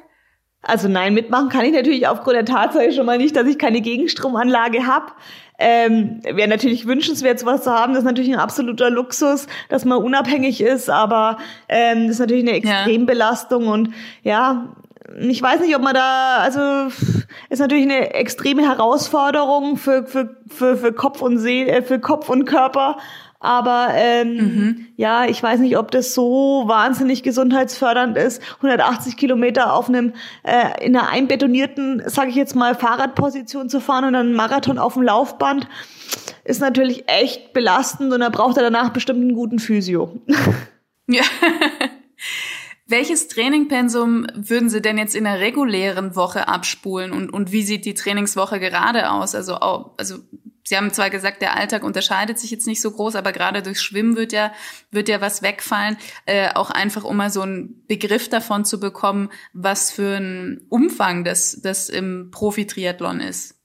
Also 0.65 0.87
nein, 0.87 1.13
mitmachen 1.13 1.49
kann 1.49 1.65
ich 1.65 1.73
natürlich 1.73 2.07
aufgrund 2.07 2.37
der 2.37 2.45
Tatsache 2.45 2.93
schon 2.93 3.05
mal 3.05 3.17
nicht, 3.17 3.35
dass 3.35 3.45
ich 3.47 3.59
keine 3.59 3.81
Gegenstromanlage 3.81 4.87
habe. 4.87 5.07
Ähm, 5.65 6.19
Wäre 6.23 6.49
natürlich 6.49 6.85
wünschenswert, 6.85 7.39
sowas 7.39 7.63
zu 7.63 7.71
haben. 7.71 7.93
Das 7.93 8.03
ist 8.03 8.05
natürlich 8.05 8.33
ein 8.33 8.39
absoluter 8.39 8.89
Luxus, 8.89 9.47
dass 9.69 9.85
man 9.85 9.99
unabhängig 9.99 10.59
ist, 10.59 10.89
aber 10.89 11.37
ähm, 11.69 12.07
das 12.07 12.15
ist 12.15 12.19
natürlich 12.19 12.43
eine 12.43 12.57
Extrembelastung 12.57 13.67
und 13.67 13.91
ja, 14.23 14.75
ich 15.19 15.41
weiß 15.41 15.61
nicht, 15.61 15.75
ob 15.75 15.81
man 15.81 15.93
da, 15.93 16.37
also 16.39 16.59
ist 17.49 17.59
natürlich 17.59 17.85
eine 17.85 18.13
extreme 18.13 18.67
Herausforderung 18.67 19.77
für, 19.77 20.05
für, 20.05 20.35
für, 20.47 20.75
für 20.75 20.91
Kopf 20.91 21.21
und 21.21 21.37
Seele, 21.37 21.71
äh, 21.71 21.81
für 21.81 21.99
Kopf 21.99 22.29
und 22.29 22.45
Körper. 22.45 22.97
Aber 23.43 23.89
ähm, 23.93 24.35
mhm. 24.35 24.85
ja, 24.95 25.25
ich 25.25 25.43
weiß 25.43 25.59
nicht, 25.59 25.77
ob 25.77 25.91
das 25.91 26.13
so 26.13 26.63
wahnsinnig 26.65 27.23
gesundheitsfördernd 27.23 28.15
ist, 28.15 28.41
180 28.55 29.17
Kilometer 29.17 29.73
auf 29.73 29.89
einem 29.89 30.13
äh, 30.43 30.85
in 30.85 30.95
einer 30.95 31.09
einbetonierten, 31.09 32.03
sage 32.05 32.29
ich 32.29 32.37
jetzt 32.37 32.55
mal, 32.55 32.73
Fahrradposition 32.73 33.67
zu 33.67 33.81
fahren 33.81 34.05
und 34.05 34.13
dann 34.13 34.27
einen 34.27 34.35
Marathon 34.35 34.79
auf 34.79 34.93
dem 34.93 35.03
Laufband 35.03 35.67
ist 36.45 36.61
natürlich 36.61 37.03
echt 37.07 37.51
belastend 37.51 38.13
und 38.13 38.21
da 38.21 38.29
braucht 38.29 38.55
er 38.55 38.63
danach 38.63 38.91
bestimmt 38.91 39.19
einen 39.19 39.35
guten 39.35 39.59
Physio. 39.59 40.21
Ja. 41.07 41.23
Welches 42.87 43.27
Trainingpensum 43.27 44.25
würden 44.35 44.69
Sie 44.69 44.81
denn 44.81 44.97
jetzt 44.97 45.15
in 45.15 45.25
der 45.25 45.41
regulären 45.41 46.15
Woche 46.15 46.47
abspulen 46.47 47.11
und, 47.11 47.29
und 47.33 47.51
wie 47.51 47.63
sieht 47.63 47.83
die 47.83 47.93
Trainingswoche 47.93 48.61
gerade 48.61 49.11
aus? 49.11 49.35
Also, 49.35 49.55
also 49.55 50.19
Sie 50.63 50.77
haben 50.77 50.91
zwar 50.91 51.09
gesagt, 51.09 51.41
der 51.41 51.55
Alltag 51.55 51.83
unterscheidet 51.83 52.39
sich 52.39 52.51
jetzt 52.51 52.67
nicht 52.67 52.81
so 52.81 52.91
groß, 52.91 53.15
aber 53.15 53.31
gerade 53.31 53.61
durchs 53.61 53.83
Schwimmen 53.83 54.15
wird 54.15 54.31
ja, 54.31 54.53
wird 54.91 55.09
ja 55.09 55.21
was 55.21 55.41
wegfallen. 55.41 55.97
Äh, 56.25 56.53
auch 56.53 56.69
einfach, 56.69 57.03
um 57.03 57.17
mal 57.17 57.29
so 57.29 57.41
einen 57.41 57.85
Begriff 57.87 58.29
davon 58.29 58.63
zu 58.65 58.79
bekommen, 58.79 59.29
was 59.53 59.91
für 59.91 60.17
ein 60.17 60.65
Umfang 60.69 61.23
das, 61.23 61.59
das 61.61 61.89
im 61.89 62.29
Profi-Triathlon 62.31 63.19
ist. 63.19 63.55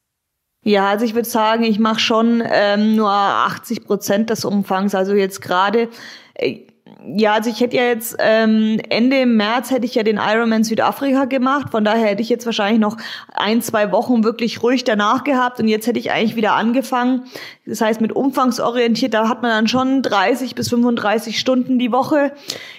Ja, 0.64 0.88
also 0.88 1.04
ich 1.04 1.14
würde 1.14 1.28
sagen, 1.28 1.62
ich 1.62 1.78
mache 1.78 2.00
schon 2.00 2.42
ähm, 2.44 2.96
nur 2.96 3.10
80 3.10 3.84
Prozent 3.84 4.30
des 4.30 4.44
Umfangs. 4.44 4.94
Also 4.94 5.14
jetzt 5.14 5.40
gerade, 5.40 5.88
äh, 6.34 6.66
ja, 7.06 7.34
also 7.34 7.48
ich 7.48 7.60
hätte 7.60 7.76
ja 7.76 7.84
jetzt 7.84 8.16
ähm, 8.18 8.80
Ende 8.88 9.24
März 9.24 9.70
hätte 9.70 9.86
ich 9.86 9.94
ja 9.94 10.02
den 10.02 10.16
Ironman 10.16 10.64
Südafrika 10.64 11.26
gemacht. 11.26 11.70
Von 11.70 11.84
daher 11.84 12.08
hätte 12.08 12.22
ich 12.22 12.28
jetzt 12.28 12.44
wahrscheinlich 12.44 12.80
noch 12.80 12.96
ein, 13.32 13.62
zwei 13.62 13.92
Wochen 13.92 14.24
wirklich 14.24 14.62
ruhig 14.62 14.84
danach 14.84 15.22
gehabt 15.22 15.60
und 15.60 15.68
jetzt 15.68 15.86
hätte 15.86 15.98
ich 15.98 16.10
eigentlich 16.10 16.34
wieder 16.34 16.54
angefangen. 16.54 17.24
Das 17.66 17.80
heißt, 17.80 18.00
mit 18.00 18.12
umfangsorientiert, 18.12 19.14
da 19.14 19.28
hat 19.28 19.42
man 19.42 19.50
dann 19.52 19.68
schon 19.68 20.02
30 20.02 20.54
bis 20.54 20.70
35 20.70 21.38
Stunden 21.38 21.78
die 21.78 21.92
Woche. 21.92 22.32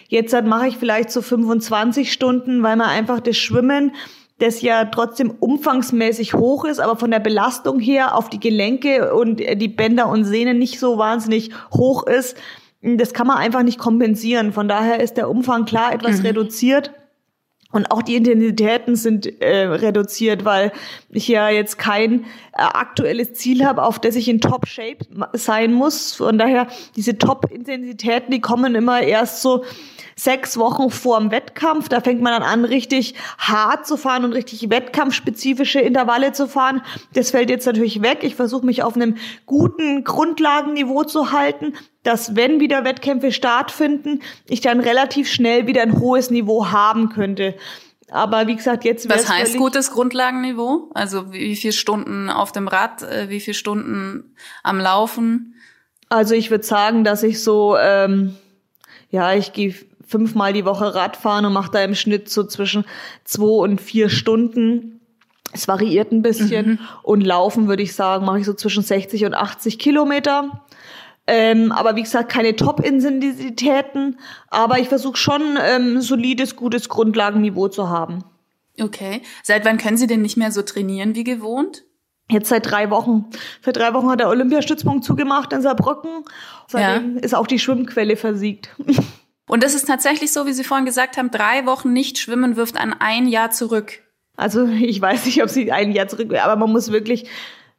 Jetzt 0.09 0.35
mache 0.43 0.67
ich 0.67 0.77
vielleicht 0.77 1.11
so 1.11 1.21
25 1.21 2.11
Stunden, 2.11 2.61
weil 2.61 2.75
man 2.75 2.89
einfach 2.89 3.21
das 3.21 3.37
Schwimmen 3.37 3.93
das 4.39 4.61
ja 4.61 4.85
trotzdem 4.85 5.33
umfangsmäßig 5.37 6.33
hoch 6.33 6.63
ist, 6.63 6.79
aber 6.79 6.95
von 6.95 7.11
der 7.11 7.19
Belastung 7.19 7.79
her 7.79 8.15
auf 8.15 8.29
die 8.29 8.39
Gelenke 8.39 9.13
und 9.13 9.39
die 9.39 9.67
Bänder 9.67 10.07
und 10.07 10.23
Sehnen 10.23 10.57
nicht 10.57 10.79
so 10.79 10.97
wahnsinnig 10.97 11.51
hoch 11.73 12.07
ist, 12.07 12.37
das 12.81 13.13
kann 13.13 13.27
man 13.27 13.37
einfach 13.37 13.63
nicht 13.63 13.77
kompensieren. 13.77 14.53
Von 14.53 14.67
daher 14.67 15.01
ist 15.01 15.15
der 15.15 15.29
Umfang 15.29 15.65
klar 15.65 15.93
etwas 15.93 16.19
mhm. 16.19 16.27
reduziert. 16.27 16.91
Und 17.71 17.91
auch 17.91 18.01
die 18.01 18.15
Intensitäten 18.15 18.95
sind 18.95 19.41
äh, 19.41 19.67
reduziert, 19.67 20.43
weil 20.43 20.71
ich 21.09 21.27
ja 21.27 21.49
jetzt 21.49 21.77
kein 21.77 22.23
äh, 22.53 22.63
aktuelles 22.63 23.33
Ziel 23.33 23.63
habe, 23.63 23.83
auf 23.83 23.99
das 23.99 24.15
ich 24.15 24.27
in 24.27 24.41
Top-Shape 24.41 25.05
sein 25.33 25.73
muss. 25.73 26.15
Von 26.15 26.39
daher, 26.39 26.65
diese 26.95 27.19
Top-Intensitäten, 27.19 28.31
die 28.31 28.41
kommen 28.41 28.73
immer 28.73 29.01
erst 29.01 29.43
so 29.43 29.63
sechs 30.19 30.57
Wochen 30.57 30.89
vor 30.89 31.19
dem 31.19 31.31
Wettkampf. 31.31 31.89
Da 31.89 32.01
fängt 32.01 32.21
man 32.21 32.33
dann 32.33 32.43
an, 32.43 32.65
richtig 32.65 33.15
hart 33.37 33.87
zu 33.87 33.97
fahren 33.97 34.25
und 34.25 34.33
richtig 34.33 34.69
wettkampfspezifische 34.69 35.79
Intervalle 35.79 36.33
zu 36.33 36.47
fahren. 36.47 36.81
Das 37.13 37.31
fällt 37.31 37.49
jetzt 37.49 37.65
natürlich 37.65 38.01
weg. 38.01 38.19
Ich 38.21 38.35
versuche 38.35 38.65
mich 38.65 38.83
auf 38.83 38.95
einem 38.95 39.15
guten 39.45 40.03
Grundlagenniveau 40.03 41.03
zu 41.03 41.31
halten, 41.31 41.73
dass 42.03 42.35
wenn 42.35 42.59
wieder 42.59 42.83
Wettkämpfe 42.83 43.31
stattfinden, 43.31 44.21
ich 44.47 44.61
dann 44.61 44.79
relativ 44.79 45.31
schnell 45.31 45.67
wieder 45.67 45.81
ein 45.81 45.99
hohes 45.99 46.29
Niveau 46.29 46.67
haben 46.67 47.09
könnte. 47.09 47.55
Aber 48.11 48.47
wie 48.47 48.55
gesagt, 48.55 48.85
jetzt 48.85 49.07
Was 49.09 49.29
heißt 49.29 49.57
gutes 49.57 49.91
Grundlagenniveau? 49.91 50.89
Also 50.93 51.31
wie 51.31 51.55
viele 51.55 51.73
Stunden 51.73 52.29
auf 52.29 52.51
dem 52.51 52.67
Rad, 52.67 53.03
äh, 53.03 53.29
wie 53.29 53.39
viele 53.39 53.53
Stunden 53.53 54.35
am 54.63 54.79
Laufen? 54.79 55.55
Also 56.09 56.33
ich 56.33 56.49
würde 56.49 56.63
sagen, 56.63 57.03
dass 57.03 57.21
ich 57.21 57.43
so, 57.43 57.77
ähm, 57.77 58.35
ja, 59.11 59.33
ich 59.33 59.53
gehe 59.53 59.75
fünfmal 60.09 60.53
die 60.53 60.65
Woche 60.65 60.95
Radfahren 60.95 61.45
und 61.45 61.53
mache 61.53 61.71
da 61.71 61.83
im 61.83 61.95
Schnitt 61.95 62.29
so 62.29 62.43
zwischen 62.43 62.83
zwei 63.23 63.63
und 63.63 63.79
vier 63.79 64.09
Stunden. 64.09 64.99
Es 65.53 65.67
variiert 65.67 66.11
ein 66.11 66.21
bisschen. 66.21 66.67
Mhm. 66.67 66.79
Und 67.03 67.21
laufen, 67.21 67.67
würde 67.67 67.83
ich 67.83 67.93
sagen, 67.93 68.25
mache 68.25 68.39
ich 68.39 68.45
so 68.45 68.53
zwischen 68.53 68.83
60 68.83 69.25
und 69.25 69.33
80 69.33 69.79
Kilometer. 69.79 70.65
Ähm, 71.27 71.71
aber 71.71 71.95
wie 71.95 72.01
gesagt, 72.01 72.31
keine 72.31 72.55
Top-Intensitäten. 72.55 74.19
Aber 74.49 74.79
ich 74.79 74.89
versuche 74.89 75.17
schon, 75.17 75.57
ähm, 75.61 76.01
solides, 76.01 76.55
gutes 76.55 76.89
Grundlagenniveau 76.89 77.67
zu 77.67 77.89
haben. 77.89 78.23
Okay. 78.81 79.21
Seit 79.43 79.65
wann 79.65 79.77
können 79.77 79.97
Sie 79.97 80.07
denn 80.07 80.21
nicht 80.21 80.37
mehr 80.37 80.51
so 80.51 80.63
trainieren 80.63 81.13
wie 81.13 81.23
gewohnt? 81.23 81.83
Jetzt 82.31 82.49
seit 82.49 82.69
drei 82.69 82.89
Wochen. 82.89 83.25
Seit 83.63 83.77
drei 83.77 83.93
Wochen 83.93 84.09
hat 84.09 84.19
der 84.19 84.29
Olympiastützpunkt 84.29 85.03
zugemacht 85.03 85.51
in 85.51 85.61
Saarbrücken. 85.61 86.25
Seitdem 86.67 87.17
ja. 87.17 87.21
ist 87.21 87.35
auch 87.35 87.47
die 87.47 87.59
Schwimmquelle 87.59 88.15
versiegt. 88.15 88.69
Und 89.49 89.63
das 89.63 89.73
ist 89.73 89.87
tatsächlich 89.87 90.31
so, 90.31 90.45
wie 90.45 90.53
Sie 90.53 90.63
vorhin 90.63 90.85
gesagt 90.85 91.17
haben, 91.17 91.31
drei 91.31 91.65
Wochen 91.65 91.91
nicht 91.91 92.19
schwimmen 92.19 92.55
wirft 92.55 92.79
an 92.79 92.95
ein 92.97 93.27
Jahr 93.27 93.49
zurück. 93.49 93.99
Also 94.37 94.65
ich 94.67 95.01
weiß 95.01 95.25
nicht, 95.25 95.43
ob 95.43 95.49
sie 95.49 95.71
ein 95.71 95.91
Jahr 95.91 96.07
zurück, 96.07 96.33
aber 96.39 96.55
man 96.55 96.71
muss 96.71 96.91
wirklich, 96.91 97.25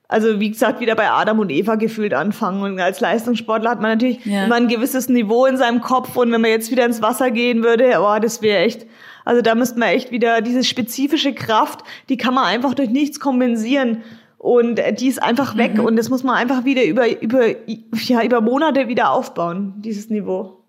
also 0.09 0.41
wie 0.41 0.51
gesagt, 0.51 0.81
wieder 0.81 0.97
bei 0.97 1.11
Adam 1.11 1.39
und 1.39 1.49
Eva 1.51 1.77
gefühlt 1.77 2.13
anfangen. 2.13 2.63
Und 2.65 2.81
als 2.81 2.99
Leistungssportler 2.99 3.71
hat 3.71 3.81
man 3.81 3.93
natürlich 3.93 4.25
ja. 4.27 4.47
immer 4.47 4.57
ein 4.57 4.67
gewisses 4.67 5.09
Niveau 5.09 5.47
in 5.47 5.57
seinem 5.57 5.81
Kopf. 5.81 6.17
Und 6.17 6.33
wenn 6.33 6.41
man 6.41 6.51
jetzt 6.51 6.73
wieder 6.73 6.85
ins 6.85 7.03
Wasser 7.03 7.31
gehen 7.31 7.63
würde, 7.63 8.01
oh, 8.01 8.19
das 8.21 8.43
wäre 8.43 8.65
echt, 8.65 8.87
also 9.25 9.41
da 9.41 9.55
müsste 9.55 9.79
man 9.79 9.91
echt 9.91 10.11
wieder 10.11 10.41
diese 10.41 10.65
spezifische 10.65 11.35
Kraft, 11.35 11.85
die 12.09 12.17
kann 12.17 12.35
man 12.35 12.47
einfach 12.47 12.75
durch 12.75 12.91
nichts 12.91 13.21
kompensieren 13.21 14.03
und 14.39 14.81
die 14.99 15.07
ist 15.07 15.23
einfach 15.23 15.57
weg 15.57 15.75
mhm. 15.75 15.85
und 15.85 15.97
das 15.97 16.09
muss 16.09 16.25
man 16.25 16.35
einfach 16.35 16.65
wieder 16.65 16.83
über 16.85 17.21
über 17.23 17.47
ja 17.93 18.25
über 18.25 18.41
Monate 18.41 18.89
wieder 18.89 19.11
aufbauen 19.11 19.75
dieses 19.77 20.09
Niveau. 20.09 20.60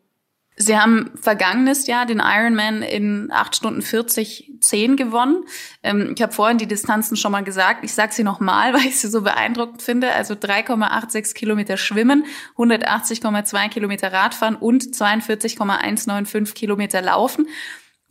Sie 0.62 0.78
haben 0.78 1.12
vergangenes 1.20 1.88
Jahr 1.88 2.06
den 2.06 2.20
Ironman 2.20 2.84
in 2.84 3.32
8 3.32 3.56
Stunden 3.56 3.82
40 3.82 4.52
10 4.62 4.96
gewonnen. 4.96 5.44
Ähm, 5.82 6.14
ich 6.16 6.22
habe 6.22 6.32
vorhin 6.32 6.58
die 6.58 6.68
Distanzen 6.68 7.18
schon 7.18 7.32
mal 7.32 7.44
gesagt. 7.44 7.84
Ich 7.84 7.94
sage 7.94 8.14
sie 8.14 8.24
nochmal, 8.24 8.74
weil 8.74 8.86
ich 8.86 9.00
sie 9.00 9.08
so 9.08 9.22
beeindruckend 9.22 9.82
finde. 9.82 10.14
Also 10.14 10.36
3,86 10.36 11.34
Kilometer 11.34 11.78
schwimmen, 11.78 12.26
180,2 12.58 13.70
Kilometer 13.70 14.14
Radfahren 14.14 14.56
und 14.56 14.96
42,195 14.96 16.54
Kilometer 16.54 17.02
laufen. 17.02 17.48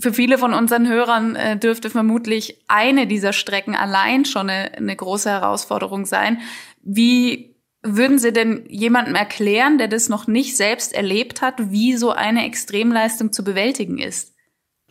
Für 0.00 0.12
viele 0.12 0.38
von 0.38 0.54
unseren 0.54 0.88
Hörern 0.88 1.37
äh, 1.37 1.59
dürfte 1.59 1.90
vermutlich 1.90 2.64
eine 2.69 3.07
dieser 3.07 3.33
Strecken 3.33 3.76
allein 3.76 4.25
schon 4.25 4.49
eine, 4.49 4.73
eine 4.75 4.97
große 4.97 5.28
Herausforderung 5.28 6.07
sein. 6.07 6.40
Wie 6.83 7.50
würden 7.82 8.18
Sie 8.18 8.32
denn 8.32 8.64
jemandem 8.68 9.14
erklären, 9.14 9.78
der 9.78 9.88
das 9.88 10.08
noch 10.08 10.26
nicht 10.26 10.56
selbst 10.56 10.94
erlebt 10.94 11.40
hat, 11.40 11.70
wie 11.70 11.96
so 11.96 12.10
eine 12.10 12.44
Extremleistung 12.44 13.32
zu 13.32 13.42
bewältigen 13.42 13.99
ist? 13.99 14.34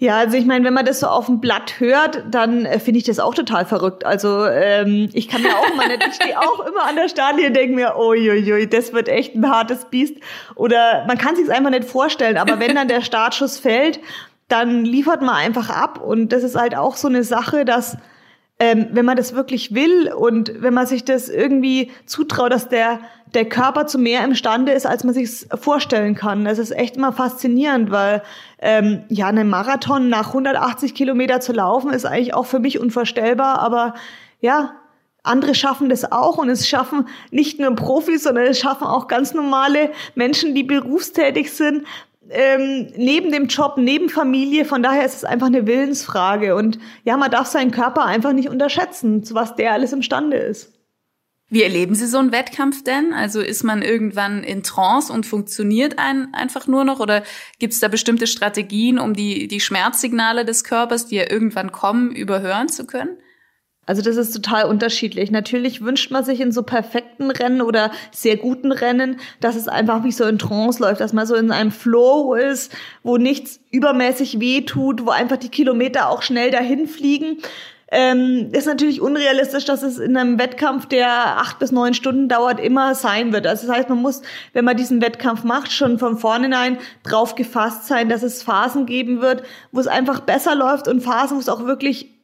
Ja, 0.01 0.17
also 0.17 0.38
ich 0.38 0.46
meine, 0.46 0.63
wenn 0.63 0.74
man 0.74 0.86
das 0.86 1.01
so 1.01 1.08
auf 1.08 1.25
dem 1.25 1.41
Blatt 1.41 1.81
hört, 1.81 2.24
dann 2.31 2.65
äh, 2.65 2.79
finde 2.79 3.00
ich 3.00 3.03
das 3.03 3.19
auch 3.19 3.36
total 3.36 3.65
verrückt. 3.65 4.05
Also 4.05 4.46
ähm, 4.46 5.10
ich 5.12 5.27
kann 5.27 5.41
mir 5.41 5.50
auch 5.50 5.74
immer 5.74 5.88
nicht, 5.88 6.08
ich 6.08 6.15
stehe 6.15 6.39
auch 6.39 6.65
immer 6.65 6.86
an 6.86 6.96
der 6.96 7.10
Stadie 7.10 7.46
und 7.46 7.53
denke 7.53 7.75
mir, 7.75 7.98
uiuiui, 7.98 8.65
das 8.65 8.93
wird 8.93 9.10
echt 9.10 9.36
ein 9.36 9.50
hartes 9.50 9.86
Biest. 9.86 10.15
Oder 10.55 11.03
man 11.05 11.17
kann 11.17 11.36
sich 11.36 11.51
einfach 11.51 11.69
nicht 11.69 11.84
vorstellen, 11.84 12.38
aber 12.38 12.62
wenn 12.62 12.75
dann 12.75 12.88
der 12.88 13.01
Startschuss 13.01 13.60
fällt, 13.60 14.00
dann 14.48 14.86
liefert 14.86 15.22
man 15.22 15.36
einfach 15.36 15.69
ab. 15.69 16.01
Und 16.01 16.29
das 16.29 16.43
ist 16.43 16.55
halt 16.55 16.77
auch 16.77 16.96
so 16.96 17.10
eine 17.10 17.25
Sache, 17.25 17.65
dass 17.65 17.98
ähm, 18.60 18.88
wenn 18.92 19.06
man 19.06 19.16
das 19.16 19.34
wirklich 19.34 19.74
will 19.74 20.12
und 20.12 20.51
wenn 20.62 20.74
man 20.74 20.86
sich 20.86 21.06
das 21.06 21.30
irgendwie 21.30 21.92
zutraut, 22.06 22.51
dass 22.51 22.68
der, 22.68 23.00
der 23.34 23.46
Körper 23.46 23.88
zu 23.88 23.98
mehr 23.98 24.24
imstande 24.24 24.74
ist, 24.74 24.86
als 24.86 25.06
man 25.06 25.13
sich 25.13 25.48
vorstellen 25.62 26.13
kann. 26.13 26.44
Das 26.44 26.60
ist 26.60 26.72
echt 26.72 26.98
immer 26.98 27.13
faszinierend, 27.13 27.89
weil 27.89 28.22
ähm, 28.60 29.04
ja, 29.08 29.28
einen 29.28 29.50
Marathon 29.50 30.10
nach 30.10 30.28
180 30.28 30.94
Kilometer 30.94 31.39
zu 31.39 31.54
laufen, 31.54 31.94
ist 31.94 32.06
eigentlich 32.06 32.34
auch 32.34 32.46
für 32.46 32.60
mich 32.60 32.80
unvorstellbar. 32.80 33.60
Aber 33.60 33.94
ja, 34.42 34.74
andere 35.24 35.56
schaffen 35.56 35.88
das 35.89 36.12
auch 36.12 36.38
und 36.38 36.50
es 36.50 36.68
schaffen 36.68 37.08
nicht 37.32 37.60
nur 37.60 37.74
Profis, 37.75 38.24
sondern 38.24 38.46
es 38.46 38.60
schaffen 38.60 38.88
auch 38.88 39.08
ganz 39.08 39.34
normale 39.34 39.92
Menschen, 40.16 40.54
die 40.54 40.63
berufstätig 40.63 41.54
sind, 41.54 41.86
ähm, 42.30 42.88
neben 42.96 43.32
dem 43.32 43.48
Job, 43.48 43.76
neben 43.78 44.10
Familie. 44.10 44.66
Von 44.66 44.84
daher 44.84 45.06
ist 45.06 45.16
es 45.16 45.24
einfach 45.24 45.48
eine 45.48 45.68
Willensfrage. 45.68 46.56
Und 46.56 46.80
ja, 47.04 47.18
man 47.18 47.32
darf 47.32 47.48
seinen 47.48 47.72
Körper 47.72 48.06
einfach 48.06 48.34
nicht 48.34 48.50
unterschätzen, 48.50 49.24
zu 49.24 49.36
was 49.36 49.56
der 49.56 49.74
alles 49.74 49.94
imstande 49.94 50.38
ist. 50.38 50.74
Wie 51.52 51.64
erleben 51.64 51.96
Sie 51.96 52.06
so 52.06 52.20
einen 52.20 52.32
Wettkampf 52.32 52.84
denn? 52.84 53.12
Also 53.12 53.42
ist 53.42 53.64
man 53.64 53.82
irgendwann 53.82 54.44
in 54.44 54.62
Trance 54.62 55.12
und 55.12 55.26
funktioniert 55.26 55.98
ein, 55.98 56.32
einfach 56.32 56.68
nur 56.68 56.84
noch? 56.84 57.00
Oder 57.00 57.24
gibt 57.58 57.74
es 57.74 57.80
da 57.80 57.88
bestimmte 57.88 58.28
Strategien, 58.28 59.00
um 59.00 59.16
die, 59.16 59.48
die 59.48 59.60
Schmerzsignale 59.60 60.46
des 60.46 60.64
Körpers, 60.64 61.08
die 61.08 61.16
ja 61.16 61.32
irgendwann 61.32 61.72
kommen, 61.72 62.12
überhören 62.12 62.70
zu 62.70 62.86
können? 62.86 63.18
Also 63.89 64.03
das 64.03 64.17
ist 64.17 64.34
total 64.34 64.65
unterschiedlich. 64.65 65.31
Natürlich 65.31 65.81
wünscht 65.81 66.12
man 66.12 66.24
sich 66.24 66.41
in 66.41 66.51
so 66.51 66.62
perfekten 66.62 67.31
Rennen 67.31 67.63
oder 67.63 67.89
sehr 68.12 68.38
guten 68.38 68.72
Rennen, 68.72 69.19
dass 69.39 69.55
es 69.55 69.67
einfach 69.67 70.03
wie 70.03 70.12
so 70.12 70.25
in 70.25 70.38
Trance 70.38 70.79
läuft, 70.79 71.01
dass 71.01 71.12
man 71.12 71.25
so 71.25 71.34
in 71.34 71.51
einem 71.51 71.72
Flow 71.72 72.36
ist, 72.36 72.72
wo 73.01 73.17
nichts 73.17 73.60
übermäßig 73.72 74.39
weh 74.39 74.62
tut, 74.62 75.08
wo 75.08 75.10
einfach 75.10 75.38
die 75.38 75.50
Kilometer 75.50 76.10
auch 76.10 76.22
schnell 76.22 76.51
dahin 76.51 76.88
fliegen. 76.88 77.38
Ähm, 77.91 78.50
ist 78.51 78.67
natürlich 78.67 79.01
unrealistisch, 79.01 79.65
dass 79.65 79.81
es 79.81 79.98
in 79.98 80.15
einem 80.15 80.38
Wettkampf, 80.38 80.86
der 80.86 81.10
acht 81.39 81.58
bis 81.58 81.72
neun 81.72 81.96
Stunden 81.96 82.29
dauert, 82.29 82.60
immer 82.60 82.93
sein 82.93 83.34
wird. 83.34 83.48
Also 83.48 83.65
das 83.65 83.75
heißt, 83.75 83.89
man 83.89 84.03
muss, 84.03 84.22
wenn 84.53 84.65
man 84.65 84.77
diesen 84.77 85.01
Wettkampf 85.01 85.43
macht, 85.43 85.72
schon 85.72 85.98
von 85.98 86.19
vornherein 86.19 86.77
drauf 87.01 87.34
gefasst 87.34 87.88
sein, 87.88 88.08
dass 88.08 88.22
es 88.22 88.43
Phasen 88.43 88.86
geben 88.86 89.19
wird, 89.19 89.41
wo 89.72 89.79
es 89.79 89.88
einfach 89.88 90.19
besser 90.19 90.53
läuft 90.53 90.88
und 90.88 91.01
Phasen, 91.01 91.38
wo 91.38 91.41
es 91.41 91.50
auch 91.50 91.65
wirklich 91.65 92.19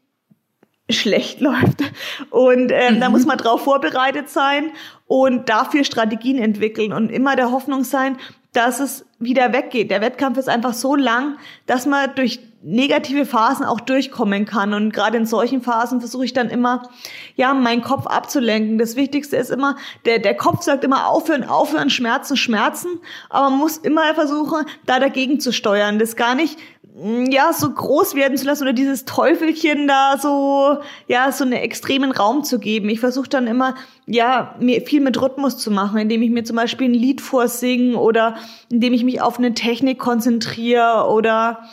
schlecht 0.90 1.42
läuft. 1.42 1.82
Und 2.30 2.72
ähm, 2.72 2.96
mhm. 2.96 3.00
da 3.00 3.10
muss 3.10 3.26
man 3.26 3.38
drauf 3.38 3.64
vorbereitet 3.64 4.30
sein 4.30 4.72
und 5.08 5.50
dafür 5.50 5.84
Strategien 5.84 6.38
entwickeln 6.38 6.94
und 6.94 7.12
immer 7.12 7.36
der 7.36 7.52
Hoffnung 7.52 7.84
sein, 7.84 8.18
dass 8.54 8.80
es 8.80 9.06
wieder 9.20 9.54
weggeht. 9.54 9.92
Der 9.92 10.02
Wettkampf 10.02 10.38
ist 10.38 10.48
einfach 10.50 10.74
so 10.74 10.96
lang, 10.96 11.38
dass 11.66 11.86
man 11.86 12.16
durch 12.16 12.40
negative 12.66 13.28
Phasen 13.28 13.64
auch 13.64 13.80
durchkommen 13.80 14.46
kann. 14.46 14.74
Und 14.74 14.92
gerade 14.92 15.18
in 15.18 15.28
solchen 15.28 15.62
Phasen 15.62 16.00
versuche 16.00 16.26
ich 16.26 16.34
dann 16.34 16.50
immer, 16.50 16.90
ja, 17.36 17.54
meinen 17.54 17.84
Kopf 17.84 18.08
abzulenken. 18.08 18.80
Das 18.80 18.96
Wichtigste 18.96 19.38
ist 19.38 19.52
immer, 19.52 19.76
der, 20.06 20.18
der 20.18 20.36
Kopf 20.36 20.64
sagt 20.64 20.84
immer 20.84 21.08
aufhören, 21.08 21.44
aufhören, 21.44 21.92
Schmerzen, 21.92 22.36
Schmerzen. 22.36 23.00
Aber 23.30 23.52
man 23.52 23.60
muss 23.60 23.78
immer 23.78 24.02
versuchen, 24.16 24.66
da 24.86 25.00
dagegen 25.00 25.40
zu 25.40 25.54
steuern. 25.54 26.00
Das 26.00 26.16
gar 26.16 26.34
nicht 26.34 26.58
ja, 27.30 27.52
so 27.52 27.70
groß 27.70 28.16
werden 28.16 28.38
zu 28.38 28.46
lassen 28.46 28.64
oder 28.64 28.74
dieses 28.74 29.04
Teufelchen 29.04 29.86
da 29.86 30.18
so, 30.18 30.78
ja, 31.08 31.32
so 31.34 31.44
einen 31.44 31.54
extremen 31.54 32.12
Raum 32.12 32.46
zu 32.46 32.58
geben. 32.58 32.88
Ich 32.88 33.02
versuche 33.02 33.28
dann 33.28 33.48
immer, 33.48 33.76
ja, 34.06 34.56
mir 34.60 34.82
viel 34.82 35.02
mit 35.02 35.22
Rhythmus 35.22 35.58
zu 35.58 35.72
machen, 35.72 35.98
indem 35.98 36.22
ich 36.22 36.30
mir 36.30 36.46
zum 36.46 36.56
Beispiel 36.56 36.88
ein 36.88 36.94
Lied 36.94 37.20
vorsinge 37.20 37.98
oder 37.98 38.38
indem 38.70 38.94
ich 38.94 39.04
mich 39.04 39.22
auf 39.22 39.38
eine 39.38 39.54
Technik 39.54 40.00
konzentriere 40.00 41.08
oder 41.10 41.68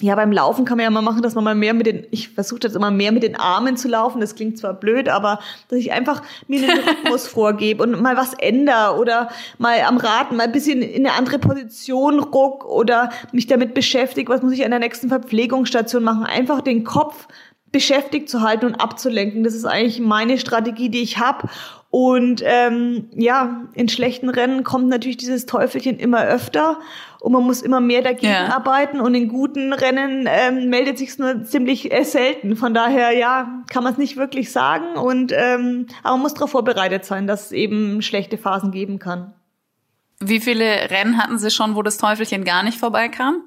ja, 0.00 0.14
beim 0.14 0.30
Laufen 0.30 0.64
kann 0.64 0.76
man 0.76 0.84
ja 0.84 0.90
mal 0.90 1.02
machen, 1.02 1.22
dass 1.22 1.34
man 1.34 1.42
mal 1.42 1.56
mehr 1.56 1.74
mit 1.74 1.86
den, 1.86 2.06
ich 2.12 2.28
versuche 2.28 2.60
jetzt 2.62 2.76
immer 2.76 2.92
mehr 2.92 3.10
mit 3.10 3.24
den 3.24 3.34
Armen 3.34 3.76
zu 3.76 3.88
laufen, 3.88 4.20
das 4.20 4.36
klingt 4.36 4.56
zwar 4.56 4.74
blöd, 4.74 5.08
aber 5.08 5.40
dass 5.68 5.80
ich 5.80 5.90
einfach 5.90 6.22
mir 6.46 6.62
einen 6.62 6.78
Rhythmus 6.78 7.26
vorgebe 7.26 7.82
und 7.82 8.00
mal 8.00 8.16
was 8.16 8.34
ändere 8.34 8.96
oder 8.96 9.28
mal 9.58 9.80
am 9.80 9.96
Rad 9.96 10.30
mal 10.30 10.44
ein 10.44 10.52
bisschen 10.52 10.82
in 10.82 11.04
eine 11.04 11.16
andere 11.16 11.40
Position 11.40 12.20
ruck 12.20 12.64
oder 12.64 13.10
mich 13.32 13.48
damit 13.48 13.74
beschäftige, 13.74 14.32
was 14.32 14.42
muss 14.42 14.52
ich 14.52 14.64
an 14.64 14.70
der 14.70 14.78
nächsten 14.78 15.08
Verpflegungsstation 15.08 16.04
machen, 16.04 16.24
einfach 16.24 16.60
den 16.60 16.84
Kopf 16.84 17.26
beschäftigt 17.72 18.28
zu 18.28 18.42
halten 18.42 18.66
und 18.66 18.76
abzulenken. 18.76 19.44
Das 19.44 19.54
ist 19.54 19.64
eigentlich 19.64 20.00
meine 20.00 20.38
Strategie, 20.38 20.88
die 20.88 21.02
ich 21.02 21.18
habe. 21.18 21.48
Und 21.90 22.42
ähm, 22.44 23.08
ja, 23.14 23.62
in 23.72 23.88
schlechten 23.88 24.28
Rennen 24.28 24.62
kommt 24.62 24.88
natürlich 24.88 25.16
dieses 25.16 25.46
Teufelchen 25.46 25.98
immer 25.98 26.22
öfter 26.22 26.78
und 27.20 27.32
man 27.32 27.42
muss 27.44 27.62
immer 27.62 27.80
mehr 27.80 28.02
dagegen 28.02 28.26
ja. 28.32 28.54
arbeiten 28.54 29.00
und 29.00 29.14
in 29.14 29.28
guten 29.28 29.72
Rennen 29.72 30.28
ähm, 30.28 30.68
meldet 30.68 30.98
sich 30.98 31.18
nur 31.18 31.44
ziemlich 31.44 31.90
äh, 31.90 32.04
selten. 32.04 32.56
Von 32.56 32.74
daher, 32.74 33.16
ja, 33.16 33.62
kann 33.70 33.84
man 33.84 33.92
es 33.94 33.98
nicht 33.98 34.18
wirklich 34.18 34.52
sagen 34.52 34.98
und 34.98 35.32
ähm, 35.34 35.86
aber 36.02 36.16
man 36.16 36.22
muss 36.22 36.34
darauf 36.34 36.50
vorbereitet 36.50 37.06
sein, 37.06 37.26
dass 37.26 37.46
es 37.46 37.52
eben 37.52 38.02
schlechte 38.02 38.36
Phasen 38.36 38.70
geben 38.70 38.98
kann. 38.98 39.32
Wie 40.20 40.40
viele 40.40 40.90
Rennen 40.90 41.16
hatten 41.16 41.38
Sie 41.38 41.50
schon, 41.50 41.74
wo 41.74 41.82
das 41.82 41.96
Teufelchen 41.96 42.44
gar 42.44 42.64
nicht 42.64 42.78
vorbeikam? 42.78 43.44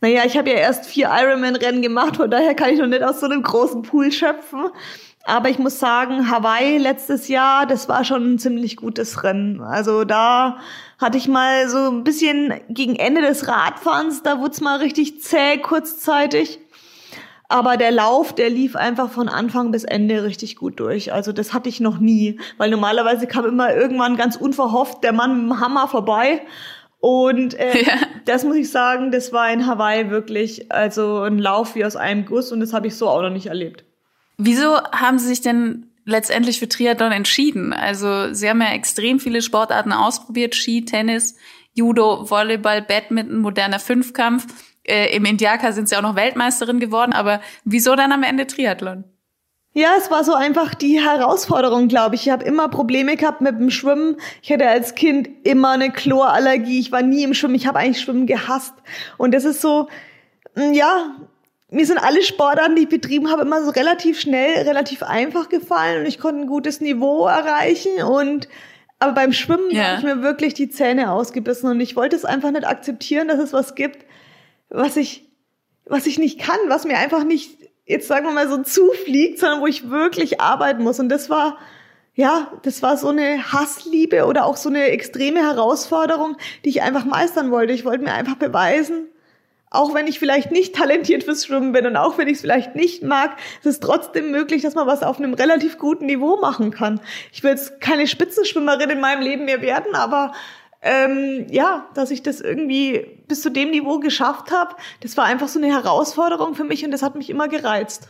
Naja, 0.00 0.22
ich 0.26 0.36
habe 0.36 0.50
ja 0.50 0.56
erst 0.56 0.86
vier 0.86 1.10
Ironman-Rennen 1.10 1.80
gemacht, 1.82 2.16
von 2.16 2.30
daher 2.30 2.54
kann 2.54 2.70
ich 2.70 2.78
noch 2.78 2.86
nicht 2.86 3.02
aus 3.02 3.20
so 3.20 3.26
einem 3.26 3.42
großen 3.42 3.82
Pool 3.82 4.12
schöpfen. 4.12 4.66
Aber 5.26 5.48
ich 5.48 5.58
muss 5.58 5.78
sagen, 5.78 6.30
Hawaii 6.30 6.76
letztes 6.76 7.28
Jahr, 7.28 7.66
das 7.66 7.88
war 7.88 8.04
schon 8.04 8.34
ein 8.34 8.38
ziemlich 8.38 8.76
gutes 8.76 9.22
Rennen. 9.22 9.62
Also 9.62 10.04
da 10.04 10.58
hatte 10.98 11.16
ich 11.16 11.28
mal 11.28 11.68
so 11.68 11.78
ein 11.90 12.04
bisschen 12.04 12.52
gegen 12.68 12.96
Ende 12.96 13.22
des 13.22 13.48
Radfahrens, 13.48 14.22
da 14.22 14.38
wurde 14.38 14.50
es 14.50 14.60
mal 14.60 14.78
richtig 14.78 15.22
zäh 15.22 15.58
kurzzeitig. 15.58 16.60
Aber 17.48 17.76
der 17.76 17.90
Lauf, 17.90 18.34
der 18.34 18.50
lief 18.50 18.76
einfach 18.76 19.10
von 19.10 19.28
Anfang 19.28 19.70
bis 19.70 19.84
Ende 19.84 20.24
richtig 20.24 20.56
gut 20.56 20.80
durch. 20.80 21.12
Also 21.12 21.32
das 21.32 21.52
hatte 21.54 21.68
ich 21.68 21.80
noch 21.80 21.98
nie, 21.98 22.38
weil 22.58 22.70
normalerweise 22.70 23.26
kam 23.26 23.44
immer 23.46 23.74
irgendwann 23.74 24.16
ganz 24.16 24.36
unverhofft 24.36 25.04
der 25.04 25.12
Mann 25.12 25.42
mit 25.42 25.52
dem 25.52 25.60
Hammer 25.60 25.88
vorbei 25.88 26.42
Und 27.00 27.54
äh, 27.54 27.82
ja. 27.86 27.92
das 28.24 28.44
muss 28.44 28.56
ich 28.56 28.70
sagen, 28.70 29.10
das 29.10 29.32
war 29.32 29.50
in 29.50 29.66
Hawaii 29.66 30.10
wirklich 30.10 30.72
also 30.72 31.20
ein 31.20 31.38
Lauf 31.38 31.74
wie 31.74 31.84
aus 31.84 31.96
einem 31.96 32.26
Guss 32.26 32.52
und 32.52 32.60
das 32.60 32.72
habe 32.72 32.88
ich 32.88 32.96
so 32.96 33.08
auch 33.08 33.22
noch 33.22 33.30
nicht 33.30 33.46
erlebt. 33.46 33.84
Wieso 34.36 34.82
haben 34.92 35.18
Sie 35.18 35.28
sich 35.28 35.40
denn 35.40 35.86
letztendlich 36.04 36.58
für 36.58 36.68
Triathlon 36.68 37.12
entschieden? 37.12 37.72
Also 37.72 38.32
Sie 38.32 38.48
haben 38.48 38.60
ja 38.60 38.72
extrem 38.72 39.20
viele 39.20 39.42
Sportarten 39.42 39.92
ausprobiert, 39.92 40.54
Ski, 40.54 40.84
Tennis, 40.84 41.36
Judo, 41.72 42.28
Volleyball, 42.30 42.82
Badminton, 42.82 43.38
moderner 43.38 43.80
Fünfkampf. 43.80 44.46
Äh, 44.84 45.14
Im 45.16 45.24
Indiaka 45.24 45.72
sind 45.72 45.88
Sie 45.88 45.96
auch 45.96 46.02
noch 46.02 46.16
Weltmeisterin 46.16 46.78
geworden, 46.78 47.12
aber 47.12 47.40
wieso 47.64 47.96
dann 47.96 48.12
am 48.12 48.22
Ende 48.22 48.46
Triathlon? 48.46 49.04
Ja, 49.76 49.94
es 49.98 50.08
war 50.08 50.22
so 50.22 50.34
einfach 50.34 50.72
die 50.72 51.02
Herausforderung, 51.02 51.88
glaube 51.88 52.14
ich. 52.14 52.28
Ich 52.28 52.32
habe 52.32 52.44
immer 52.44 52.68
Probleme 52.68 53.16
gehabt 53.16 53.40
mit 53.40 53.58
dem 53.58 53.70
Schwimmen. 53.70 54.18
Ich 54.40 54.52
hatte 54.52 54.68
als 54.68 54.94
Kind 54.94 55.28
immer 55.42 55.70
eine 55.70 55.90
Chlorallergie. 55.90 56.78
Ich 56.78 56.92
war 56.92 57.02
nie 57.02 57.24
im 57.24 57.34
Schwimmen. 57.34 57.56
Ich 57.56 57.66
habe 57.66 57.80
eigentlich 57.80 58.00
Schwimmen 58.00 58.26
gehasst. 58.26 58.74
Und 59.18 59.34
das 59.34 59.44
ist 59.44 59.60
so, 59.60 59.88
mm, 60.54 60.74
ja, 60.74 61.16
mir 61.70 61.86
sind 61.86 61.98
alle 61.98 62.22
Sportarten, 62.22 62.76
die 62.76 62.82
ich 62.82 62.88
betrieben 62.88 63.30
habe, 63.30 63.42
immer 63.42 63.64
so 63.64 63.70
relativ 63.70 64.20
schnell, 64.20 64.62
relativ 64.66 65.02
einfach 65.02 65.48
gefallen 65.48 66.00
und 66.00 66.06
ich 66.06 66.18
konnte 66.18 66.42
ein 66.42 66.46
gutes 66.46 66.80
Niveau 66.80 67.26
erreichen 67.26 68.02
und 68.02 68.48
aber 68.98 69.12
beim 69.12 69.32
Schwimmen 69.32 69.70
ja. 69.70 69.84
habe 69.84 69.98
ich 69.98 70.04
mir 70.04 70.22
wirklich 70.22 70.54
die 70.54 70.70
Zähne 70.70 71.10
ausgebissen 71.10 71.68
und 71.68 71.80
ich 71.80 71.96
wollte 71.96 72.16
es 72.16 72.24
einfach 72.24 72.50
nicht 72.50 72.66
akzeptieren, 72.66 73.28
dass 73.28 73.38
es 73.38 73.52
was 73.52 73.74
gibt, 73.74 74.06
was 74.70 74.96
ich, 74.96 75.28
was 75.84 76.06
ich 76.06 76.18
nicht 76.18 76.40
kann, 76.40 76.56
was 76.68 76.84
mir 76.84 76.96
einfach 76.96 77.24
nicht, 77.24 77.58
jetzt 77.84 78.08
sagen 78.08 78.26
wir 78.26 78.32
mal 78.32 78.48
so 78.48 78.62
zufliegt, 78.62 79.38
sondern 79.38 79.60
wo 79.60 79.66
ich 79.66 79.90
wirklich 79.90 80.40
arbeiten 80.40 80.82
muss. 80.82 81.00
Und 81.00 81.08
das 81.10 81.28
war, 81.28 81.58
ja, 82.14 82.52
das 82.62 82.82
war 82.82 82.96
so 82.96 83.08
eine 83.08 83.52
Hassliebe 83.52 84.24
oder 84.24 84.46
auch 84.46 84.56
so 84.56 84.68
eine 84.68 84.84
extreme 84.84 85.40
Herausforderung, 85.40 86.36
die 86.64 86.70
ich 86.70 86.82
einfach 86.82 87.04
meistern 87.04 87.50
wollte. 87.50 87.72
Ich 87.72 87.84
wollte 87.84 88.04
mir 88.04 88.14
einfach 88.14 88.36
beweisen, 88.36 89.08
auch 89.74 89.94
wenn 89.94 90.06
ich 90.06 90.18
vielleicht 90.18 90.52
nicht 90.52 90.74
talentiert 90.74 91.24
fürs 91.24 91.46
Schwimmen 91.46 91.72
bin 91.72 91.86
und 91.86 91.96
auch 91.96 92.18
wenn 92.18 92.28
ich 92.28 92.34
es 92.34 92.40
vielleicht 92.40 92.74
nicht 92.74 93.02
mag, 93.02 93.36
ist 93.60 93.66
es 93.66 93.80
trotzdem 93.80 94.30
möglich, 94.30 94.62
dass 94.62 94.74
man 94.74 94.86
was 94.86 95.02
auf 95.02 95.18
einem 95.18 95.34
relativ 95.34 95.78
guten 95.78 96.06
Niveau 96.06 96.36
machen 96.36 96.70
kann. 96.70 97.00
Ich 97.32 97.42
will 97.42 97.50
jetzt 97.50 97.80
keine 97.80 98.06
Spitzenschwimmerin 98.06 98.90
in 98.90 99.00
meinem 99.00 99.22
Leben 99.22 99.44
mehr 99.44 99.62
werden, 99.62 99.94
aber 99.94 100.32
ähm, 100.82 101.46
ja, 101.50 101.88
dass 101.94 102.10
ich 102.10 102.22
das 102.22 102.40
irgendwie 102.40 103.06
bis 103.26 103.42
zu 103.42 103.50
dem 103.50 103.70
Niveau 103.70 103.98
geschafft 103.98 104.50
habe, 104.50 104.76
das 105.00 105.16
war 105.16 105.24
einfach 105.24 105.48
so 105.48 105.58
eine 105.58 105.68
Herausforderung 105.68 106.54
für 106.54 106.64
mich 106.64 106.84
und 106.84 106.90
das 106.90 107.02
hat 107.02 107.14
mich 107.14 107.30
immer 107.30 107.48
gereizt. 107.48 108.08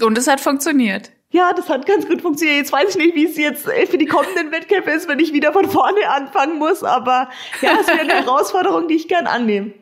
Und 0.00 0.16
es 0.16 0.28
hat 0.28 0.40
funktioniert. 0.40 1.10
Ja, 1.30 1.52
das 1.54 1.68
hat 1.68 1.86
ganz 1.86 2.06
gut 2.06 2.20
funktioniert. 2.20 2.58
Jetzt 2.58 2.72
weiß 2.72 2.90
ich 2.90 2.96
nicht, 2.96 3.14
wie 3.14 3.24
es 3.24 3.36
jetzt 3.36 3.64
für 3.64 3.98
die 3.98 4.06
kommenden 4.06 4.52
Wettkämpfe 4.52 4.90
ist, 4.90 5.08
wenn 5.08 5.18
ich 5.18 5.32
wieder 5.32 5.52
von 5.52 5.68
vorne 5.68 6.08
anfangen 6.08 6.58
muss, 6.58 6.84
aber 6.84 7.28
ja, 7.60 7.70
es 7.80 7.88
wäre 7.88 8.00
eine 8.00 8.14
Herausforderung, 8.24 8.86
die 8.86 8.94
ich 8.94 9.08
gern 9.08 9.26
annehme. 9.26 9.72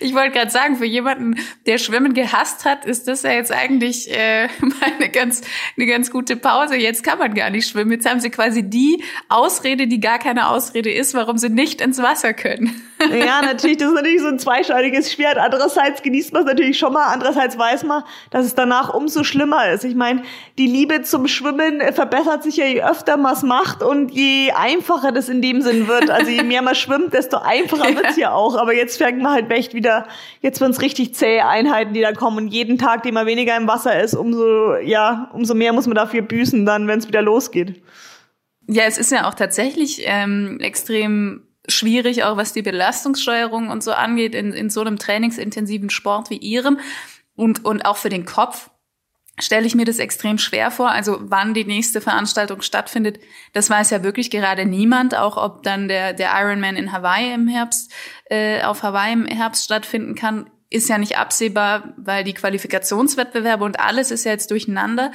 Ich 0.00 0.14
wollte 0.14 0.30
gerade 0.30 0.50
sagen, 0.50 0.76
für 0.76 0.84
jemanden, 0.84 1.36
der 1.66 1.78
Schwimmen 1.78 2.14
gehasst 2.14 2.64
hat, 2.64 2.84
ist 2.84 3.08
das 3.08 3.22
ja 3.22 3.32
jetzt 3.32 3.52
eigentlich 3.52 4.08
äh, 4.10 4.48
eine 4.98 5.08
ganz 5.10 5.42
eine 5.76 5.86
ganz 5.86 6.10
gute 6.10 6.36
Pause. 6.36 6.76
Jetzt 6.76 7.02
kann 7.02 7.18
man 7.18 7.34
gar 7.34 7.50
nicht 7.50 7.68
schwimmen. 7.68 7.90
Jetzt 7.90 8.08
haben 8.08 8.20
sie 8.20 8.30
quasi 8.30 8.62
die 8.62 9.02
Ausrede, 9.28 9.88
die 9.88 10.00
gar 10.00 10.18
keine 10.18 10.48
Ausrede 10.48 10.92
ist, 10.92 11.14
warum 11.14 11.38
sie 11.38 11.48
nicht 11.48 11.80
ins 11.80 12.00
Wasser 12.00 12.34
können. 12.34 12.80
Ja, 13.10 13.42
natürlich, 13.44 13.78
das 13.78 13.88
ist 13.88 13.94
natürlich 13.94 14.20
so 14.20 14.28
ein 14.28 14.38
zweischneidiges 14.38 15.12
Schwert. 15.12 15.38
Andererseits 15.38 16.02
genießt 16.02 16.32
man 16.32 16.42
es 16.42 16.48
natürlich 16.48 16.78
schon 16.78 16.92
mal, 16.92 17.12
andererseits 17.12 17.58
weiß 17.58 17.84
man, 17.84 18.04
dass 18.30 18.46
es 18.46 18.54
danach 18.54 18.94
umso 18.94 19.24
schlimmer 19.24 19.70
ist. 19.70 19.84
Ich 19.84 19.94
meine, 19.94 20.22
die 20.58 20.66
Liebe 20.66 21.02
zum 21.02 21.26
Schwimmen 21.26 21.80
verbessert 21.92 22.42
sich 22.44 22.56
ja, 22.56 22.66
je 22.66 22.82
öfter 22.82 23.16
man 23.16 23.34
es 23.34 23.42
macht 23.42 23.82
und 23.82 24.10
je 24.12 24.52
einfacher 24.52 25.12
das 25.12 25.28
in 25.28 25.42
dem 25.42 25.62
Sinn 25.62 25.88
wird. 25.88 26.10
Also 26.10 26.30
je 26.30 26.42
mehr 26.42 26.62
man 26.62 26.74
schwimmt, 26.74 27.12
desto 27.12 27.38
einfacher 27.38 27.88
wird's 27.96 28.16
ja 28.16 28.32
auch. 28.32 28.56
Aber 28.56 28.74
jetzt 28.74 28.98
fängt 28.98 29.20
man 29.20 29.32
halt 29.32 29.48
echt 29.64 29.74
wieder, 29.74 30.06
jetzt 30.40 30.60
werden 30.60 30.72
es 30.72 30.82
richtig 30.82 31.14
zähe 31.14 31.46
Einheiten, 31.46 31.94
die 31.94 32.00
da 32.00 32.12
kommen. 32.12 32.38
Und 32.38 32.48
jeden 32.48 32.78
Tag, 32.78 33.02
den 33.02 33.14
man 33.14 33.26
weniger 33.26 33.56
im 33.56 33.66
Wasser 33.66 34.00
ist, 34.00 34.14
umso, 34.14 34.76
ja, 34.76 35.30
umso 35.32 35.54
mehr 35.54 35.72
muss 35.72 35.86
man 35.86 35.96
dafür 35.96 36.22
büßen, 36.22 36.66
dann, 36.66 36.86
wenn 36.86 36.98
es 36.98 37.08
wieder 37.08 37.22
losgeht. 37.22 37.82
Ja, 38.66 38.84
es 38.84 38.98
ist 38.98 39.12
ja 39.12 39.28
auch 39.28 39.34
tatsächlich 39.34 40.02
ähm, 40.04 40.58
extrem 40.60 41.42
schwierig, 41.66 42.24
auch 42.24 42.36
was 42.36 42.52
die 42.52 42.62
Belastungssteuerung 42.62 43.68
und 43.68 43.82
so 43.82 43.92
angeht, 43.92 44.34
in, 44.34 44.52
in 44.52 44.70
so 44.70 44.80
einem 44.80 44.98
trainingsintensiven 44.98 45.90
Sport 45.90 46.30
wie 46.30 46.36
ihrem. 46.36 46.78
Und, 47.36 47.64
und 47.64 47.84
auch 47.84 47.96
für 47.96 48.10
den 48.10 48.26
Kopf 48.26 48.70
stelle 49.40 49.66
ich 49.66 49.74
mir 49.74 49.84
das 49.84 49.98
extrem 49.98 50.38
schwer 50.38 50.70
vor. 50.70 50.90
Also 50.90 51.18
wann 51.22 51.54
die 51.54 51.64
nächste 51.64 52.00
Veranstaltung 52.00 52.62
stattfindet, 52.62 53.18
das 53.52 53.68
weiß 53.68 53.90
ja 53.90 54.02
wirklich 54.04 54.30
gerade 54.30 54.64
niemand. 54.64 55.16
Auch 55.16 55.36
ob 55.36 55.62
dann 55.62 55.88
der, 55.88 56.12
der 56.12 56.30
Ironman 56.34 56.76
in 56.76 56.92
Hawaii 56.92 57.32
im 57.32 57.48
Herbst, 57.48 57.92
äh, 58.26 58.62
auf 58.62 58.82
Hawaii 58.82 59.12
im 59.12 59.26
Herbst 59.26 59.64
stattfinden 59.64 60.14
kann, 60.14 60.50
ist 60.70 60.88
ja 60.88 60.98
nicht 60.98 61.18
absehbar, 61.18 61.94
weil 61.96 62.24
die 62.24 62.34
Qualifikationswettbewerbe 62.34 63.64
und 63.64 63.80
alles 63.80 64.10
ist 64.10 64.24
ja 64.24 64.32
jetzt 64.32 64.50
durcheinander. 64.50 65.12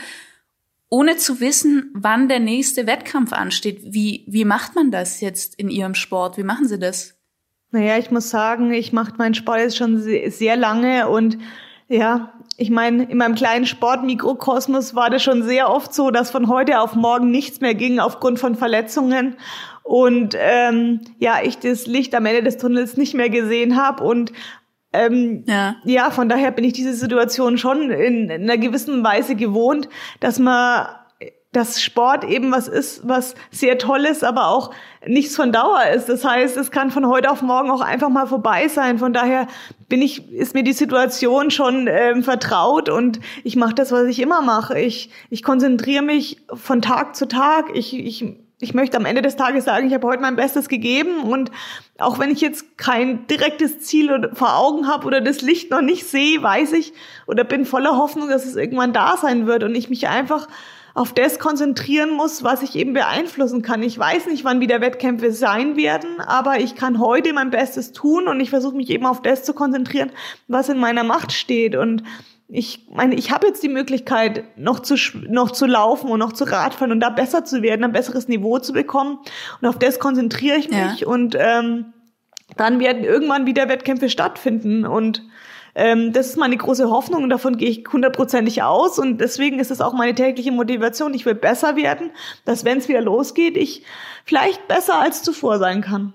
Ohne 0.89 1.17
zu 1.17 1.39
wissen, 1.39 1.91
wann 1.93 2.27
der 2.27 2.39
nächste 2.39 2.87
Wettkampf 2.87 3.31
ansteht, 3.31 3.81
wie, 3.83 4.25
wie 4.27 4.45
macht 4.45 4.75
man 4.75 4.89
das 4.89 5.21
jetzt 5.21 5.55
in 5.55 5.69
Ihrem 5.69 5.95
Sport? 5.95 6.37
Wie 6.37 6.43
machen 6.43 6.67
Sie 6.67 6.79
das? 6.79 7.15
Naja, 7.71 7.97
ich 7.99 8.09
muss 8.09 8.29
sagen, 8.29 8.73
ich 8.73 8.91
mache 8.91 9.13
meinen 9.17 9.35
Sport 9.35 9.59
jetzt 9.59 9.77
schon 9.77 9.99
sehr 9.99 10.55
lange 10.55 11.07
und 11.07 11.37
ja, 11.87 12.33
ich 12.59 12.69
meine, 12.69 13.03
in 13.03 13.17
meinem 13.17 13.35
kleinen 13.35 13.65
Sportmikrokosmos 13.65 14.93
war 14.93 15.09
das 15.09 15.23
schon 15.23 15.43
sehr 15.43 15.69
oft 15.69 15.93
so, 15.93 16.11
dass 16.11 16.29
von 16.29 16.49
heute 16.49 16.81
auf 16.81 16.93
morgen 16.93 17.31
nichts 17.31 17.61
mehr 17.61 17.73
ging 17.73 17.99
aufgrund 17.99 18.37
von 18.37 18.55
Verletzungen 18.55 19.37
und 19.83 20.35
ähm, 20.37 20.99
ja, 21.19 21.37
ich 21.41 21.57
das 21.59 21.87
Licht 21.87 22.13
am 22.13 22.25
Ende 22.25 22.43
des 22.43 22.57
Tunnels 22.57 22.97
nicht 22.97 23.13
mehr 23.13 23.29
gesehen 23.29 23.81
habe 23.81 24.03
und 24.03 24.33
ähm, 24.91 25.43
ja. 25.47 25.75
ja, 25.85 26.11
von 26.11 26.27
daher 26.27 26.51
bin 26.51 26.65
ich 26.65 26.73
diese 26.73 26.93
Situation 26.93 27.57
schon 27.57 27.91
in, 27.91 28.29
in 28.29 28.43
einer 28.43 28.57
gewissen 28.57 29.03
Weise 29.03 29.35
gewohnt, 29.35 29.87
dass 30.19 30.37
man 30.37 30.87
dass 31.51 31.81
Sport 31.81 32.25
eben 32.25 32.51
was 32.51 32.67
ist, 32.67 33.07
was 33.07 33.33
sehr 33.49 33.79
toll 33.79 34.05
ist, 34.05 34.23
aber 34.23 34.49
auch 34.49 34.71
nichts 35.07 35.35
von 35.35 35.51
Dauer 35.51 35.81
ist. 35.95 36.07
Das 36.07 36.23
heißt, 36.23 36.55
es 36.57 36.69
kann 36.69 36.91
von 36.91 37.07
heute 37.07 37.31
auf 37.31 37.41
morgen 37.41 37.71
auch 37.71 37.81
einfach 37.81 38.09
mal 38.09 38.27
vorbei 38.27 38.67
sein. 38.67 38.99
Von 38.99 39.13
daher 39.13 39.47
bin 39.87 40.01
ich, 40.03 40.31
ist 40.31 40.53
mir 40.53 40.63
die 40.63 40.73
Situation 40.73 41.49
schon 41.49 41.87
ähm, 41.87 42.23
vertraut 42.23 42.87
und 42.87 43.19
ich 43.43 43.55
mache 43.55 43.73
das, 43.73 43.91
was 43.91 44.05
ich 44.05 44.19
immer 44.19 44.43
mache. 44.43 44.79
Ich, 44.79 45.09
ich 45.31 45.41
konzentriere 45.41 46.03
mich 46.03 46.37
von 46.53 46.83
Tag 46.83 47.15
zu 47.15 47.27
Tag. 47.27 47.71
Ich, 47.73 47.97
ich, 47.97 48.23
ich 48.61 48.75
möchte 48.75 48.97
am 48.97 49.05
Ende 49.05 49.23
des 49.23 49.35
Tages 49.35 49.65
sagen, 49.65 49.87
ich 49.87 49.93
habe 49.95 50.05
heute 50.05 50.21
mein 50.21 50.35
Bestes 50.35 50.69
gegeben 50.69 51.23
und 51.23 51.49
auch 51.97 52.19
wenn 52.19 52.29
ich 52.29 52.41
jetzt 52.41 52.77
kein 52.77 53.25
direktes 53.25 53.79
Ziel 53.79 54.29
vor 54.33 54.55
Augen 54.55 54.87
habe 54.87 55.07
oder 55.07 55.19
das 55.19 55.41
Licht 55.41 55.71
noch 55.71 55.81
nicht 55.81 56.05
sehe, 56.05 56.43
weiß 56.43 56.73
ich 56.73 56.93
oder 57.25 57.43
bin 57.43 57.65
voller 57.65 57.97
Hoffnung, 57.97 58.29
dass 58.29 58.45
es 58.45 58.55
irgendwann 58.55 58.93
da 58.93 59.17
sein 59.17 59.47
wird 59.47 59.63
und 59.63 59.73
ich 59.73 59.89
mich 59.89 60.07
einfach 60.09 60.47
auf 60.99 61.13
das 61.13 61.39
konzentrieren 61.39 62.11
muss, 62.11 62.43
was 62.43 62.61
ich 62.61 62.75
eben 62.75 62.91
beeinflussen 62.91 63.61
kann. 63.61 63.81
Ich 63.83 63.97
weiß 63.97 64.25
nicht, 64.25 64.43
wann 64.43 64.59
wieder 64.59 64.81
Wettkämpfe 64.81 65.31
sein 65.31 65.77
werden, 65.77 66.19
aber 66.19 66.59
ich 66.59 66.75
kann 66.75 66.99
heute 66.99 67.31
mein 67.31 67.51
Bestes 67.51 67.93
tun 67.93 68.27
und 68.27 68.41
ich 68.41 68.49
versuche 68.49 68.75
mich 68.75 68.89
eben 68.89 69.05
auf 69.05 69.21
das 69.21 69.45
zu 69.45 69.53
konzentrieren, 69.53 70.11
was 70.49 70.67
in 70.67 70.77
meiner 70.77 71.05
Macht 71.05 71.31
steht. 71.31 71.77
Und 71.77 72.03
ich 72.49 72.85
meine, 72.91 73.15
ich 73.15 73.31
habe 73.31 73.47
jetzt 73.47 73.63
die 73.63 73.69
Möglichkeit, 73.69 74.43
noch 74.57 74.81
zu, 74.81 74.95
noch 75.29 75.51
zu 75.51 75.67
laufen 75.67 76.11
und 76.11 76.19
noch 76.19 76.33
zu 76.33 76.43
Radfahren 76.43 76.91
und 76.91 76.99
da 76.99 77.09
besser 77.11 77.45
zu 77.45 77.61
werden, 77.61 77.85
ein 77.85 77.93
besseres 77.93 78.27
Niveau 78.27 78.59
zu 78.59 78.73
bekommen. 78.73 79.19
Und 79.61 79.69
auf 79.69 79.79
das 79.79 79.99
konzentriere 79.99 80.57
ich 80.57 80.69
mich 80.69 80.99
ja. 80.99 81.07
und 81.07 81.33
ähm, 81.39 81.93
dann 82.57 82.81
werden 82.81 83.05
irgendwann 83.05 83.45
wieder 83.45 83.69
Wettkämpfe 83.69 84.09
stattfinden. 84.09 84.85
Und 84.85 85.23
ähm, 85.79 86.11
das 86.11 86.27
ist 86.27 86.37
meine 86.37 86.57
große 86.57 86.89
Hoffnung 86.89 87.23
und 87.23 87.29
davon 87.29 87.57
gehe 87.57 87.69
ich 87.69 87.85
hundertprozentig 87.91 88.63
aus. 88.63 88.99
Und 88.99 89.19
deswegen 89.19 89.59
ist 89.59 89.71
es 89.71 89.79
auch 89.79 89.93
meine 89.93 90.13
tägliche 90.13 90.51
Motivation. 90.51 91.13
Ich 91.13 91.25
will 91.25 91.35
besser 91.35 91.77
werden, 91.77 92.11
dass 92.43 92.65
wenn 92.65 92.79
es 92.79 92.89
wieder 92.89 93.01
losgeht, 93.01 93.55
ich 93.55 93.83
vielleicht 94.25 94.67
besser 94.67 94.99
als 94.99 95.23
zuvor 95.23 95.57
sein 95.57 95.81
kann. 95.81 96.13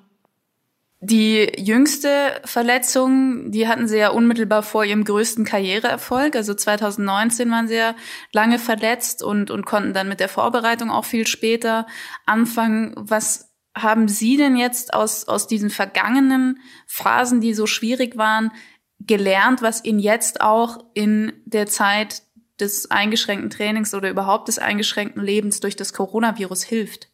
Die 1.00 1.50
jüngste 1.56 2.08
Verletzung, 2.44 3.50
die 3.50 3.66
hatten 3.66 3.88
sie 3.88 3.98
ja 3.98 4.10
unmittelbar 4.10 4.62
vor 4.62 4.84
ihrem 4.84 5.04
größten 5.04 5.46
Karriereerfolg. 5.46 6.36
Also 6.36 6.52
2019 6.52 7.50
waren 7.50 7.66
sie 7.66 7.76
ja 7.76 7.94
lange 8.32 8.58
verletzt 8.58 9.22
und, 9.22 9.50
und 9.50 9.64
konnten 9.64 9.94
dann 9.94 10.08
mit 10.08 10.20
der 10.20 10.28
Vorbereitung 10.28 10.90
auch 10.90 11.04
viel 11.06 11.26
später 11.26 11.86
anfangen. 12.26 12.94
Was 12.96 13.54
haben 13.76 14.08
Sie 14.08 14.36
denn 14.36 14.56
jetzt 14.56 14.94
aus, 14.94 15.26
aus 15.26 15.46
diesen 15.46 15.68
vergangenen 15.68 16.60
Phasen, 16.86 17.40
die 17.40 17.54
so 17.54 17.66
schwierig 17.66 18.16
waren, 18.16 18.52
gelernt, 19.00 19.62
was 19.62 19.84
ihnen 19.84 19.98
jetzt 19.98 20.40
auch 20.40 20.84
in 20.94 21.32
der 21.44 21.66
Zeit 21.66 22.22
des 22.60 22.90
eingeschränkten 22.90 23.50
Trainings 23.50 23.94
oder 23.94 24.10
überhaupt 24.10 24.48
des 24.48 24.58
eingeschränkten 24.58 25.22
Lebens 25.22 25.60
durch 25.60 25.76
das 25.76 25.92
Coronavirus 25.92 26.62
hilft? 26.62 27.08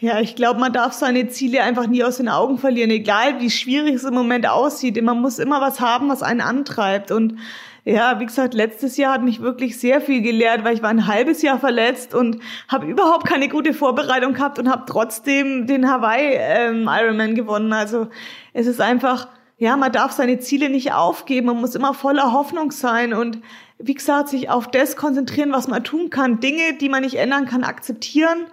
Ja, 0.00 0.20
ich 0.20 0.36
glaube, 0.36 0.60
man 0.60 0.72
darf 0.72 0.92
seine 0.92 1.26
Ziele 1.26 1.64
einfach 1.64 1.88
nie 1.88 2.04
aus 2.04 2.18
den 2.18 2.28
Augen 2.28 2.58
verlieren, 2.58 2.90
egal 2.90 3.40
wie 3.40 3.50
schwierig 3.50 3.94
es 3.94 4.04
im 4.04 4.14
Moment 4.14 4.48
aussieht. 4.48 5.02
Man 5.02 5.20
muss 5.20 5.40
immer 5.40 5.60
was 5.60 5.80
haben, 5.80 6.08
was 6.08 6.22
einen 6.22 6.40
antreibt. 6.40 7.10
Und 7.10 7.36
ja, 7.84 8.20
wie 8.20 8.26
gesagt, 8.26 8.54
letztes 8.54 8.96
Jahr 8.96 9.14
hat 9.14 9.24
mich 9.24 9.40
wirklich 9.40 9.80
sehr 9.80 10.00
viel 10.00 10.22
gelehrt, 10.22 10.62
weil 10.62 10.74
ich 10.74 10.82
war 10.82 10.90
ein 10.90 11.08
halbes 11.08 11.42
Jahr 11.42 11.58
verletzt 11.58 12.14
und 12.14 12.38
habe 12.68 12.86
überhaupt 12.86 13.26
keine 13.26 13.48
gute 13.48 13.74
Vorbereitung 13.74 14.34
gehabt 14.34 14.60
und 14.60 14.70
habe 14.70 14.84
trotzdem 14.86 15.66
den 15.66 15.90
Hawaii 15.90 16.34
ähm, 16.34 16.88
Ironman 16.88 17.34
gewonnen. 17.34 17.72
Also 17.72 18.06
es 18.52 18.68
ist 18.68 18.80
einfach, 18.80 19.26
ja, 19.58 19.76
man 19.76 19.92
darf 19.92 20.12
seine 20.12 20.38
Ziele 20.38 20.70
nicht 20.70 20.92
aufgeben, 20.92 21.48
man 21.48 21.60
muss 21.60 21.74
immer 21.74 21.92
voller 21.92 22.32
Hoffnung 22.32 22.70
sein 22.70 23.12
und 23.12 23.40
wie 23.78 23.94
gesagt, 23.94 24.28
sich 24.28 24.50
auf 24.50 24.68
das 24.70 24.96
konzentrieren, 24.96 25.52
was 25.52 25.68
man 25.68 25.84
tun 25.84 26.10
kann, 26.10 26.40
Dinge, 26.40 26.74
die 26.80 26.88
man 26.88 27.02
nicht 27.02 27.16
ändern 27.16 27.46
kann, 27.46 27.64
akzeptieren 27.64 28.46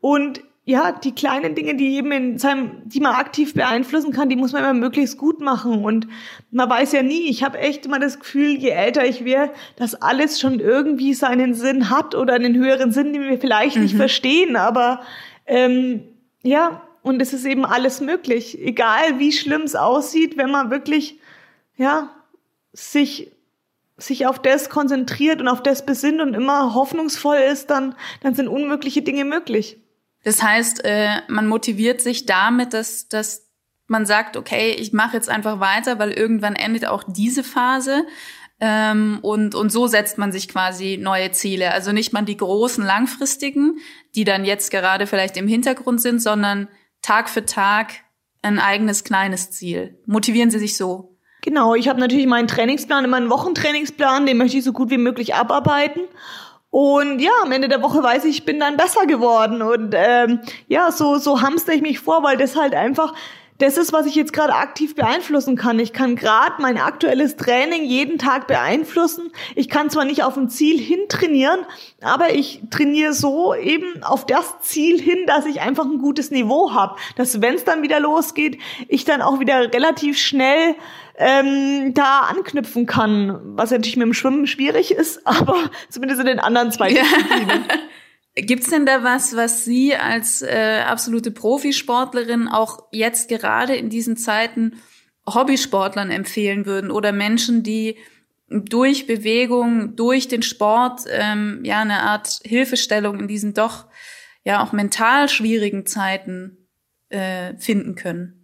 und 0.00 0.42
ja, 0.70 0.92
die 0.92 1.12
kleinen 1.12 1.54
Dinge, 1.54 1.74
die 1.74 1.96
eben 1.96 2.12
in 2.12 2.38
seinem, 2.38 2.82
die 2.84 3.00
man 3.00 3.14
aktiv 3.14 3.54
beeinflussen 3.54 4.12
kann, 4.12 4.28
die 4.28 4.36
muss 4.36 4.52
man 4.52 4.62
immer 4.62 4.74
möglichst 4.74 5.18
gut 5.18 5.40
machen. 5.40 5.84
Und 5.84 6.06
man 6.50 6.70
weiß 6.70 6.92
ja 6.92 7.02
nie, 7.02 7.28
ich 7.28 7.42
habe 7.42 7.58
echt 7.58 7.86
immer 7.86 7.98
das 7.98 8.20
Gefühl, 8.20 8.56
je 8.56 8.68
älter 8.68 9.04
ich 9.04 9.24
werde, 9.24 9.52
dass 9.76 10.00
alles 10.00 10.38
schon 10.38 10.60
irgendwie 10.60 11.14
seinen 11.14 11.54
Sinn 11.54 11.90
hat 11.90 12.14
oder 12.14 12.34
einen 12.34 12.54
höheren 12.54 12.92
Sinn, 12.92 13.12
den 13.12 13.22
wir 13.22 13.40
vielleicht 13.40 13.76
mhm. 13.76 13.82
nicht 13.82 13.96
verstehen. 13.96 14.54
Aber 14.54 15.00
ähm, 15.46 16.02
ja, 16.42 16.82
und 17.02 17.20
es 17.20 17.32
ist 17.32 17.44
eben 17.44 17.64
alles 17.64 18.00
möglich. 18.00 18.58
Egal 18.60 19.18
wie 19.18 19.32
schlimm 19.32 19.62
es 19.62 19.74
aussieht, 19.74 20.36
wenn 20.36 20.50
man 20.50 20.70
wirklich, 20.70 21.18
ja, 21.76 22.10
sich 22.72 23.32
sich 24.02 24.26
auf 24.26 24.38
das 24.38 24.70
konzentriert 24.70 25.40
und 25.40 25.48
auf 25.48 25.62
das 25.62 25.84
besinnt 25.84 26.20
und 26.20 26.34
immer 26.34 26.74
hoffnungsvoll 26.74 27.36
ist, 27.36 27.70
dann, 27.70 27.94
dann 28.22 28.34
sind 28.34 28.48
unmögliche 28.48 29.02
Dinge 29.02 29.24
möglich. 29.24 29.78
Das 30.24 30.42
heißt, 30.42 30.84
äh, 30.84 31.20
man 31.28 31.46
motiviert 31.46 32.00
sich 32.00 32.26
damit, 32.26 32.74
dass, 32.74 33.08
dass 33.08 33.46
man 33.86 34.06
sagt, 34.06 34.36
okay, 34.36 34.72
ich 34.72 34.92
mache 34.92 35.16
jetzt 35.16 35.28
einfach 35.28 35.60
weiter, 35.60 35.98
weil 35.98 36.12
irgendwann 36.12 36.54
endet 36.54 36.86
auch 36.86 37.02
diese 37.06 37.42
Phase. 37.42 38.04
Ähm, 38.60 39.18
und, 39.22 39.54
und 39.54 39.70
so 39.72 39.86
setzt 39.86 40.18
man 40.18 40.32
sich 40.32 40.48
quasi 40.48 40.98
neue 41.00 41.32
Ziele. 41.32 41.72
Also 41.72 41.92
nicht 41.92 42.12
mal 42.12 42.22
die 42.22 42.36
großen, 42.36 42.84
langfristigen, 42.84 43.78
die 44.14 44.24
dann 44.24 44.44
jetzt 44.44 44.70
gerade 44.70 45.06
vielleicht 45.06 45.36
im 45.38 45.48
Hintergrund 45.48 46.02
sind, 46.02 46.20
sondern 46.20 46.68
Tag 47.02 47.28
für 47.28 47.44
Tag 47.44 47.94
ein 48.42 48.58
eigenes 48.58 49.04
kleines 49.04 49.50
Ziel. 49.50 49.98
Motivieren 50.06 50.50
Sie 50.50 50.58
sich 50.58 50.76
so? 50.76 51.16
Genau, 51.42 51.74
ich 51.74 51.88
habe 51.88 52.00
natürlich 52.00 52.26
meinen 52.26 52.48
Trainingsplan, 52.48 53.04
immer 53.04 53.16
einen 53.16 53.30
Wochentrainingsplan, 53.30 54.26
den 54.26 54.36
möchte 54.36 54.58
ich 54.58 54.64
so 54.64 54.72
gut 54.72 54.90
wie 54.90 54.98
möglich 54.98 55.34
abarbeiten. 55.34 56.02
Und 56.70 57.18
ja, 57.18 57.32
am 57.42 57.50
Ende 57.50 57.68
der 57.68 57.82
Woche 57.82 58.02
weiß 58.02 58.24
ich, 58.26 58.38
ich 58.38 58.44
bin 58.44 58.60
dann 58.60 58.76
besser 58.76 59.06
geworden. 59.06 59.60
Und 59.62 59.94
ähm, 59.96 60.40
ja, 60.68 60.92
so, 60.92 61.18
so 61.18 61.40
hamster 61.42 61.72
ich 61.72 61.82
mich 61.82 61.98
vor, 61.98 62.22
weil 62.22 62.36
das 62.36 62.56
halt 62.56 62.74
einfach 62.74 63.14
das 63.60 63.76
ist, 63.76 63.92
was 63.92 64.06
ich 64.06 64.14
jetzt 64.14 64.32
gerade 64.32 64.54
aktiv 64.54 64.94
beeinflussen 64.94 65.54
kann. 65.54 65.78
Ich 65.78 65.92
kann 65.92 66.16
gerade 66.16 66.54
mein 66.60 66.78
aktuelles 66.78 67.36
Training 67.36 67.84
jeden 67.84 68.18
Tag 68.18 68.46
beeinflussen. 68.46 69.30
Ich 69.54 69.68
kann 69.68 69.90
zwar 69.90 70.06
nicht 70.06 70.24
auf 70.24 70.36
ein 70.36 70.48
Ziel 70.48 70.78
hin 70.78 71.00
trainieren, 71.08 71.60
aber 72.00 72.34
ich 72.34 72.62
trainiere 72.70 73.12
so 73.12 73.54
eben 73.54 74.02
auf 74.02 74.24
das 74.26 74.60
Ziel 74.60 75.00
hin, 75.00 75.18
dass 75.26 75.44
ich 75.44 75.60
einfach 75.60 75.84
ein 75.84 75.98
gutes 75.98 76.30
Niveau 76.30 76.72
habe. 76.72 76.96
Dass 77.16 77.42
wenn 77.42 77.54
es 77.54 77.64
dann 77.64 77.82
wieder 77.82 78.00
losgeht, 78.00 78.58
ich 78.88 79.04
dann 79.04 79.20
auch 79.20 79.40
wieder 79.40 79.72
relativ 79.72 80.18
schnell 80.18 80.74
ähm, 81.18 81.92
da 81.92 82.20
anknüpfen 82.20 82.86
kann. 82.86 83.40
Was 83.56 83.70
natürlich 83.70 83.96
mit 83.96 84.06
dem 84.06 84.14
Schwimmen 84.14 84.46
schwierig 84.46 84.90
ist, 84.90 85.20
aber 85.26 85.70
zumindest 85.90 86.20
in 86.20 86.26
den 86.26 86.40
anderen 86.40 86.72
zwei 86.72 86.88
Disziplinen. 86.88 87.64
Gibt's 88.42 88.70
denn 88.70 88.86
da 88.86 89.02
was, 89.02 89.36
was 89.36 89.64
Sie 89.64 89.94
als 89.94 90.42
äh, 90.42 90.82
absolute 90.86 91.30
Profisportlerin 91.30 92.48
auch 92.48 92.88
jetzt 92.92 93.28
gerade 93.28 93.76
in 93.76 93.90
diesen 93.90 94.16
Zeiten 94.16 94.76
Hobbysportlern 95.26 96.10
empfehlen 96.10 96.66
würden 96.66 96.90
oder 96.90 97.12
Menschen, 97.12 97.62
die 97.62 97.96
durch 98.48 99.06
Bewegung, 99.06 99.94
durch 99.96 100.28
den 100.28 100.42
Sport 100.42 101.02
ähm, 101.08 101.60
ja 101.64 101.80
eine 101.80 102.02
Art 102.02 102.40
Hilfestellung 102.44 103.20
in 103.20 103.28
diesen 103.28 103.54
doch 103.54 103.86
ja 104.44 104.62
auch 104.62 104.72
mental 104.72 105.28
schwierigen 105.28 105.86
Zeiten 105.86 106.68
äh, 107.10 107.56
finden 107.58 107.94
können? 107.94 108.39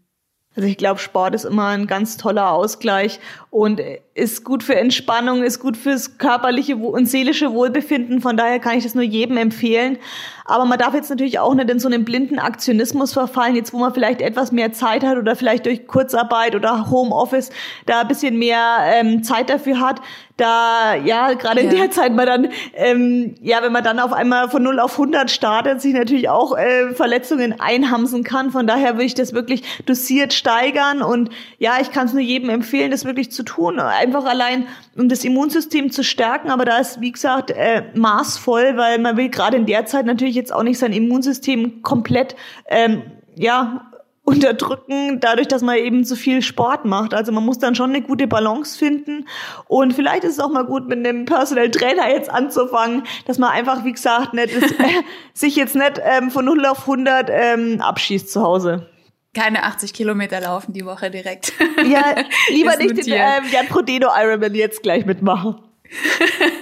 Also 0.57 0.69
ich 0.69 0.79
glaube, 0.79 0.99
Sport 0.99 1.35
ist 1.35 1.45
immer 1.45 1.67
ein 1.67 1.87
ganz 1.87 2.17
toller 2.17 2.51
Ausgleich 2.51 3.21
und 3.51 3.81
ist 4.15 4.43
gut 4.43 4.63
für 4.63 4.75
Entspannung, 4.75 5.43
ist 5.43 5.61
gut 5.61 5.77
fürs 5.77 6.17
körperliche 6.17 6.77
und 6.77 7.07
seelische 7.07 7.53
Wohlbefinden. 7.53 8.23
Von 8.23 8.39
daher 8.39 8.59
kann 8.59 8.79
ich 8.79 8.85
das 8.85 8.95
nur 8.95 9.05
jedem 9.05 9.37
empfehlen. 9.37 9.99
Aber 10.47 10.65
man 10.65 10.79
darf 10.79 10.95
jetzt 10.95 11.11
natürlich 11.11 11.39
auch 11.39 11.55
nicht 11.55 11.69
in 11.69 11.79
so 11.79 11.89
einen 11.89 12.07
blinden 12.07 12.39
Aktionismus 12.39 13.13
verfallen, 13.13 13.55
jetzt 13.55 13.75
wo 13.75 13.79
man 13.79 13.93
vielleicht 13.93 14.23
etwas 14.23 14.51
mehr 14.51 14.73
Zeit 14.73 15.05
hat 15.05 15.19
oder 15.19 15.37
vielleicht 15.37 15.67
durch 15.67 15.87
Kurzarbeit 15.87 16.55
oder 16.55 16.91
Homeoffice 16.91 17.51
da 17.85 18.01
ein 18.01 18.09
bisschen 18.09 18.39
mehr 18.39 18.79
ähm, 18.85 19.23
Zeit 19.23 19.51
dafür 19.51 19.81
hat. 19.81 20.01
Da, 20.37 20.95
ja, 20.95 21.33
gerade 21.33 21.61
in 21.61 21.71
der 21.71 21.91
Zeit 21.91 22.13
man 22.13 22.27
dann, 22.27 22.49
ähm, 22.75 23.35
ja, 23.41 23.63
wenn 23.63 23.73
man 23.73 23.83
dann 23.83 23.99
auf 23.99 24.13
einmal 24.13 24.51
von 24.51 24.63
0 24.63 24.81
auf 24.81 24.93
100 24.93 25.31
startet, 25.31 25.81
sich 25.81 25.95
natürlich 25.95 26.29
auch 26.29 26.57
äh, 26.57 26.93
Verletzungen 26.93 27.59
einhamsen 27.59 28.23
kann. 28.23 28.51
Von 28.51 28.67
daher 28.67 28.95
würde 28.95 29.05
ich 29.05 29.15
das 29.15 29.33
wirklich 29.33 29.63
dosiert 29.87 30.35
steigern 30.35 31.01
und 31.01 31.31
ja, 31.59 31.79
ich 31.81 31.91
kann 31.91 32.07
es 32.07 32.13
nur 32.13 32.21
jedem 32.21 32.51
empfehlen, 32.51 32.91
das 32.91 33.07
wirklich 33.07 33.33
zu 33.33 33.45
tun 33.45 33.81
einfach 33.81 34.27
allein, 34.27 34.67
um 34.97 35.09
das 35.09 35.25
Immunsystem 35.25 35.91
zu 35.91 36.05
stärken. 36.05 36.51
Aber 36.51 36.67
da 36.67 36.79
ist, 36.79 37.01
wie 37.01 37.13
gesagt, 37.13 37.51
äh, 37.51 37.85
maßvoll, 37.95 38.77
weil 38.77 38.99
man 38.99 39.17
will 39.17 39.31
gerade 39.31 39.57
in 39.57 39.65
der 39.65 39.87
Zeit 39.87 40.05
natürlich 40.05 40.35
jetzt 40.35 40.53
auch 40.53 40.63
nicht 40.63 40.79
sein 40.79 40.93
Immunsystem 40.93 41.83
komplett, 41.83 42.37
ähm, 42.69 43.03
ja, 43.37 43.91
unterdrücken, 44.27 45.21
dadurch, 45.21 45.49
dass 45.49 45.63
man 45.63 45.77
eben 45.77 46.05
zu 46.05 46.17
viel 46.17 46.43
Sport 46.43 46.85
macht. 46.85 47.15
Also 47.15 47.33
man 47.33 47.45
muss 47.45 47.59
dann 47.59 47.75
schon 47.75 47.91
eine 47.91 48.03
gute 48.03 48.27
Balance 48.27 48.77
finden. 48.77 49.27
Und 49.69 49.95
vielleicht 49.95 50.25
ist 50.25 50.35
es 50.35 50.41
auch 50.41 50.51
mal 50.51 50.65
gut, 50.65 50.89
mit 50.89 50.99
einem 50.99 51.25
Personal 51.25 51.71
Trainer 51.71 52.11
jetzt 52.11 52.29
anzufangen, 52.29 53.05
dass 53.27 53.39
man 53.39 53.51
einfach, 53.51 53.85
wie 53.85 53.93
gesagt, 53.93 54.35
nicht 54.35 54.53
ist, 54.53 54.73
äh, 54.81 55.03
sich 55.33 55.57
jetzt 55.57 55.77
nicht 55.77 56.01
ähm, 56.03 56.31
von 56.31 56.45
0 56.45 56.67
auf 56.67 56.81
100 56.81 57.31
ähm, 57.31 57.81
abschießt 57.81 58.31
zu 58.31 58.43
Hause 58.43 58.91
keine 59.37 59.65
80 59.65 59.93
Kilometer 59.93 60.41
laufen 60.41 60.73
die 60.73 60.87
Woche 60.87 61.11
direkt. 61.11 61.53
Ja, 61.87 62.15
lieber 62.49 62.75
nicht 62.79 62.97
den 62.97 63.13
ähm, 63.13 63.45
Jan 63.53 63.67
Prodeno 63.69 64.09
Ironman 64.17 64.55
jetzt 64.55 64.83
gleich 64.83 65.05
mitmachen. 65.05 65.57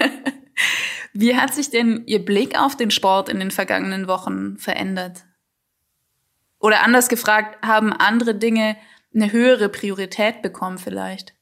Wie 1.12 1.37
hat 1.37 1.55
sich 1.55 1.70
denn 1.70 2.03
Ihr 2.07 2.24
Blick 2.24 2.61
auf 2.61 2.77
den 2.77 2.90
Sport 2.90 3.29
in 3.29 3.38
den 3.38 3.53
vergangenen 3.53 4.09
Wochen 4.09 4.59
verändert? 4.59 5.24
Oder 6.64 6.83
anders 6.83 7.11
gefragt, 7.11 7.59
haben 7.62 7.92
andere 7.92 8.35
Dinge 8.35 8.77
eine 9.14 9.31
höhere 9.31 9.68
Priorität 9.68 10.40
bekommen 10.40 10.79
vielleicht? 10.79 11.35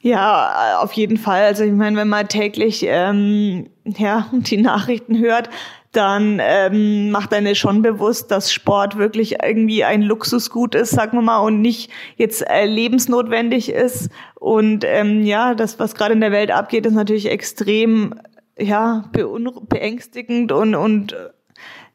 Ja, 0.00 0.78
auf 0.80 0.94
jeden 0.94 1.18
Fall. 1.18 1.44
Also 1.44 1.64
ich 1.64 1.72
meine, 1.72 1.98
wenn 1.98 2.08
man 2.08 2.26
täglich 2.26 2.82
ähm, 2.86 3.68
ja 3.84 4.26
die 4.32 4.56
Nachrichten 4.56 5.18
hört, 5.18 5.50
dann 5.92 6.40
ähm, 6.40 7.10
macht 7.10 7.34
eine 7.34 7.54
schon 7.54 7.82
bewusst, 7.82 8.30
dass 8.30 8.50
Sport 8.50 8.96
wirklich 8.96 9.42
irgendwie 9.42 9.84
ein 9.84 10.00
Luxusgut 10.00 10.74
ist, 10.74 10.92
sagen 10.92 11.18
wir 11.18 11.22
mal, 11.22 11.40
und 11.40 11.60
nicht 11.60 11.90
jetzt 12.16 12.48
äh, 12.48 12.64
lebensnotwendig 12.64 13.70
ist. 13.70 14.08
Und 14.36 14.82
ähm, 14.86 15.26
ja, 15.26 15.54
das, 15.54 15.78
was 15.78 15.94
gerade 15.94 16.14
in 16.14 16.22
der 16.22 16.32
Welt 16.32 16.52
abgeht, 16.52 16.86
ist 16.86 16.94
natürlich 16.94 17.28
extrem 17.28 18.14
ja 18.58 19.10
beängstigend 19.12 20.52
und 20.52 20.74
und 20.74 21.14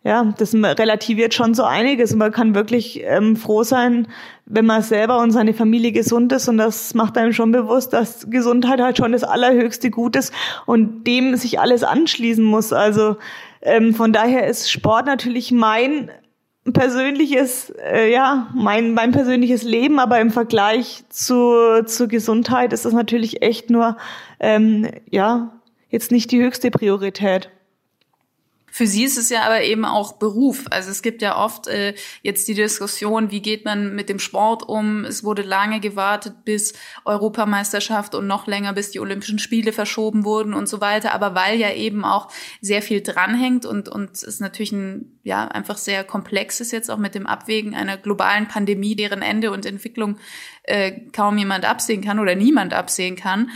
ja, 0.05 0.33
das 0.37 0.53
relativiert 0.53 1.33
schon 1.33 1.55
so 1.55 1.63
einiges. 1.63 2.13
Und 2.13 2.19
man 2.19 2.31
kann 2.31 2.53
wirklich 2.53 3.01
ähm, 3.03 3.35
froh 3.35 3.63
sein, 3.63 4.07
wenn 4.45 4.65
man 4.65 4.83
selber 4.83 5.17
und 5.17 5.31
seine 5.31 5.55
Familie 5.55 5.91
gesund 5.91 6.31
ist. 6.31 6.47
Und 6.47 6.59
das 6.59 6.93
macht 6.93 7.17
einem 7.17 7.33
schon 7.33 7.51
bewusst, 7.51 7.91
dass 7.91 8.29
Gesundheit 8.29 8.79
halt 8.79 8.97
schon 8.97 9.13
das 9.13 9.23
allerhöchste 9.23 9.89
Gut 9.89 10.15
ist 10.15 10.31
und 10.67 11.05
dem 11.05 11.35
sich 11.35 11.59
alles 11.59 11.83
anschließen 11.83 12.45
muss. 12.45 12.71
Also 12.71 13.17
ähm, 13.63 13.95
von 13.95 14.13
daher 14.13 14.45
ist 14.45 14.69
Sport 14.69 15.07
natürlich 15.07 15.51
mein 15.51 16.11
persönliches, 16.71 17.73
äh, 17.91 18.11
ja, 18.11 18.47
mein, 18.53 18.93
mein 18.93 19.11
persönliches 19.11 19.63
Leben, 19.63 19.97
aber 19.97 20.19
im 20.19 20.29
Vergleich 20.29 21.03
zu, 21.09 21.83
zur 21.83 22.07
Gesundheit 22.07 22.73
ist 22.73 22.85
das 22.85 22.93
natürlich 22.93 23.41
echt 23.41 23.71
nur, 23.71 23.97
ähm, 24.39 24.87
ja, 25.09 25.51
jetzt 25.89 26.11
nicht 26.11 26.31
die 26.31 26.43
höchste 26.43 26.69
Priorität. 26.69 27.49
Für 28.75 28.87
sie 28.87 29.05
ist 29.05 29.17
es 29.17 29.29
ja 29.29 29.43
aber 29.43 29.61
eben 29.61 29.85
auch 29.85 30.17
Beruf. 30.17 30.65
Also 30.69 30.91
es 30.91 31.01
gibt 31.01 31.21
ja 31.21 31.37
oft 31.37 31.67
äh, 31.67 31.95
jetzt 32.23 32.45
die 32.49 32.53
Diskussion, 32.53 33.31
wie 33.31 33.41
geht 33.41 33.63
man 33.63 33.95
mit 33.95 34.09
dem 34.09 34.19
Sport 34.19 34.67
um? 34.67 35.05
Es 35.05 35.23
wurde 35.23 35.43
lange 35.43 35.79
gewartet 35.79 36.43
bis 36.43 36.73
Europameisterschaft 37.05 38.15
und 38.15 38.27
noch 38.27 38.47
länger, 38.47 38.73
bis 38.73 38.91
die 38.91 38.99
Olympischen 38.99 39.39
Spiele 39.39 39.71
verschoben 39.71 40.25
wurden 40.25 40.53
und 40.53 40.67
so 40.67 40.81
weiter. 40.81 41.13
Aber 41.13 41.33
weil 41.35 41.57
ja 41.57 41.71
eben 41.71 42.03
auch 42.03 42.29
sehr 42.59 42.81
viel 42.81 42.99
dranhängt 42.99 43.65
und 43.65 43.87
und 43.87 44.21
es 44.21 44.41
natürlich 44.41 44.73
ein 44.73 45.19
ja 45.23 45.47
einfach 45.47 45.77
sehr 45.77 46.03
komplex 46.03 46.59
ist 46.59 46.73
jetzt 46.73 46.91
auch 46.91 46.97
mit 46.97 47.15
dem 47.15 47.27
Abwägen 47.27 47.75
einer 47.75 47.95
globalen 47.95 48.49
Pandemie, 48.49 48.97
deren 48.97 49.21
Ende 49.21 49.51
und 49.51 49.65
Entwicklung 49.65 50.17
äh, 50.63 50.91
kaum 51.13 51.37
jemand 51.37 51.63
absehen 51.63 52.03
kann 52.03 52.19
oder 52.19 52.35
niemand 52.35 52.73
absehen 52.73 53.15
kann 53.15 53.51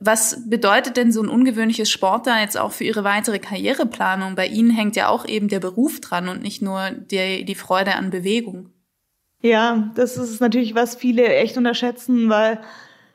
Was 0.00 0.48
bedeutet 0.48 0.96
denn 0.96 1.12
so 1.12 1.22
ein 1.22 1.28
ungewöhnliches 1.28 1.90
Sport 1.90 2.26
da 2.26 2.40
jetzt 2.40 2.58
auch 2.58 2.72
für 2.72 2.84
Ihre 2.84 3.04
weitere 3.04 3.38
Karriereplanung? 3.38 4.34
Bei 4.34 4.46
Ihnen 4.46 4.70
hängt 4.70 4.96
ja 4.96 5.08
auch 5.08 5.26
eben 5.26 5.48
der 5.48 5.60
Beruf 5.60 6.00
dran 6.00 6.28
und 6.28 6.42
nicht 6.42 6.62
nur 6.62 6.90
die, 6.90 7.44
die 7.44 7.54
Freude 7.54 7.94
an 7.94 8.10
Bewegung. 8.10 8.70
Ja, 9.40 9.92
das 9.94 10.16
ist 10.16 10.40
natürlich, 10.40 10.74
was 10.74 10.96
viele 10.96 11.26
echt 11.26 11.56
unterschätzen, 11.56 12.28
weil 12.28 12.60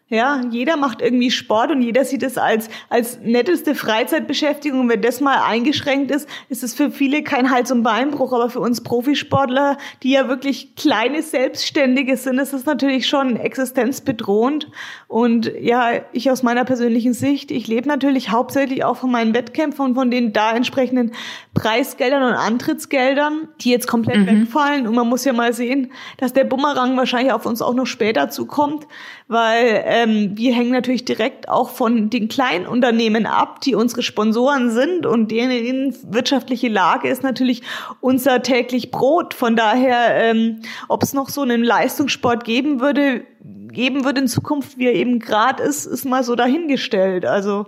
ja, 0.09 0.41
jeder 0.49 0.75
macht 0.75 1.01
irgendwie 1.03 1.29
Sport 1.29 1.69
und 1.69 1.83
jeder 1.83 2.03
sieht 2.03 2.23
es 2.23 2.39
als, 2.39 2.67
als 2.89 3.19
netteste 3.21 3.75
Freizeitbeschäftigung. 3.75 4.89
Wenn 4.89 5.03
das 5.03 5.21
mal 5.21 5.43
eingeschränkt 5.45 6.09
ist, 6.09 6.27
ist 6.49 6.63
es 6.63 6.73
für 6.73 6.89
viele 6.89 7.21
kein 7.21 7.51
Hals- 7.51 7.71
und 7.71 7.83
Beinbruch. 7.83 8.33
Aber 8.33 8.49
für 8.49 8.59
uns 8.59 8.81
Profisportler, 8.81 9.77
die 10.01 10.11
ja 10.11 10.27
wirklich 10.27 10.73
kleine 10.75 11.21
Selbstständige 11.21 12.17
sind, 12.17 12.39
ist 12.39 12.53
es 12.53 12.65
natürlich 12.65 13.07
schon 13.07 13.35
existenzbedrohend. 13.35 14.71
Und 15.07 15.51
ja, 15.59 15.91
ich 16.11 16.31
aus 16.31 16.41
meiner 16.41 16.65
persönlichen 16.65 17.13
Sicht, 17.13 17.51
ich 17.51 17.67
lebe 17.67 17.87
natürlich 17.87 18.31
hauptsächlich 18.31 18.83
auch 18.83 18.97
von 18.97 19.11
meinen 19.11 19.35
Wettkämpfen 19.35 19.85
und 19.85 19.93
von 19.93 20.09
den 20.09 20.33
da 20.33 20.55
entsprechenden 20.55 21.11
Preisgeldern 21.53 22.23
und 22.23 22.33
Antrittsgeldern, 22.33 23.49
die 23.61 23.69
jetzt 23.69 23.85
komplett 23.85 24.21
mhm. 24.21 24.27
wegfallen. 24.27 24.87
Und 24.87 24.95
man 24.95 25.07
muss 25.07 25.23
ja 25.23 25.33
mal 25.33 25.53
sehen, 25.53 25.91
dass 26.17 26.33
der 26.33 26.45
Bumerang 26.45 26.97
wahrscheinlich 26.97 27.31
auf 27.31 27.45
uns 27.45 27.61
auch 27.61 27.75
noch 27.75 27.85
später 27.85 28.31
zukommt, 28.31 28.87
weil 29.27 29.83
ähm, 30.03 30.37
wir 30.37 30.53
hängen 30.53 30.71
natürlich 30.71 31.05
direkt 31.05 31.49
auch 31.49 31.69
von 31.69 32.09
den 32.09 32.27
kleinen 32.27 32.65
Unternehmen 32.65 33.25
ab, 33.25 33.61
die 33.61 33.75
unsere 33.75 34.03
Sponsoren 34.03 34.71
sind 34.71 35.05
und 35.05 35.31
deren 35.31 35.95
wirtschaftliche 36.03 36.67
Lage 36.67 37.09
ist 37.09 37.23
natürlich 37.23 37.61
unser 38.01 38.41
täglich 38.41 38.91
Brot. 38.91 39.33
Von 39.33 39.55
daher, 39.55 40.15
ähm, 40.15 40.61
ob 40.87 41.03
es 41.03 41.13
noch 41.13 41.29
so 41.29 41.41
einen 41.41 41.63
Leistungssport 41.63 42.43
geben 42.43 42.79
würde, 42.79 43.25
geben 43.41 44.05
würde 44.05 44.21
in 44.21 44.27
Zukunft, 44.27 44.77
wie 44.77 44.87
er 44.87 44.95
eben 44.95 45.19
gerade 45.19 45.63
ist, 45.63 45.85
ist 45.85 46.05
mal 46.05 46.23
so 46.23 46.35
dahingestellt. 46.35 47.25
Also 47.25 47.67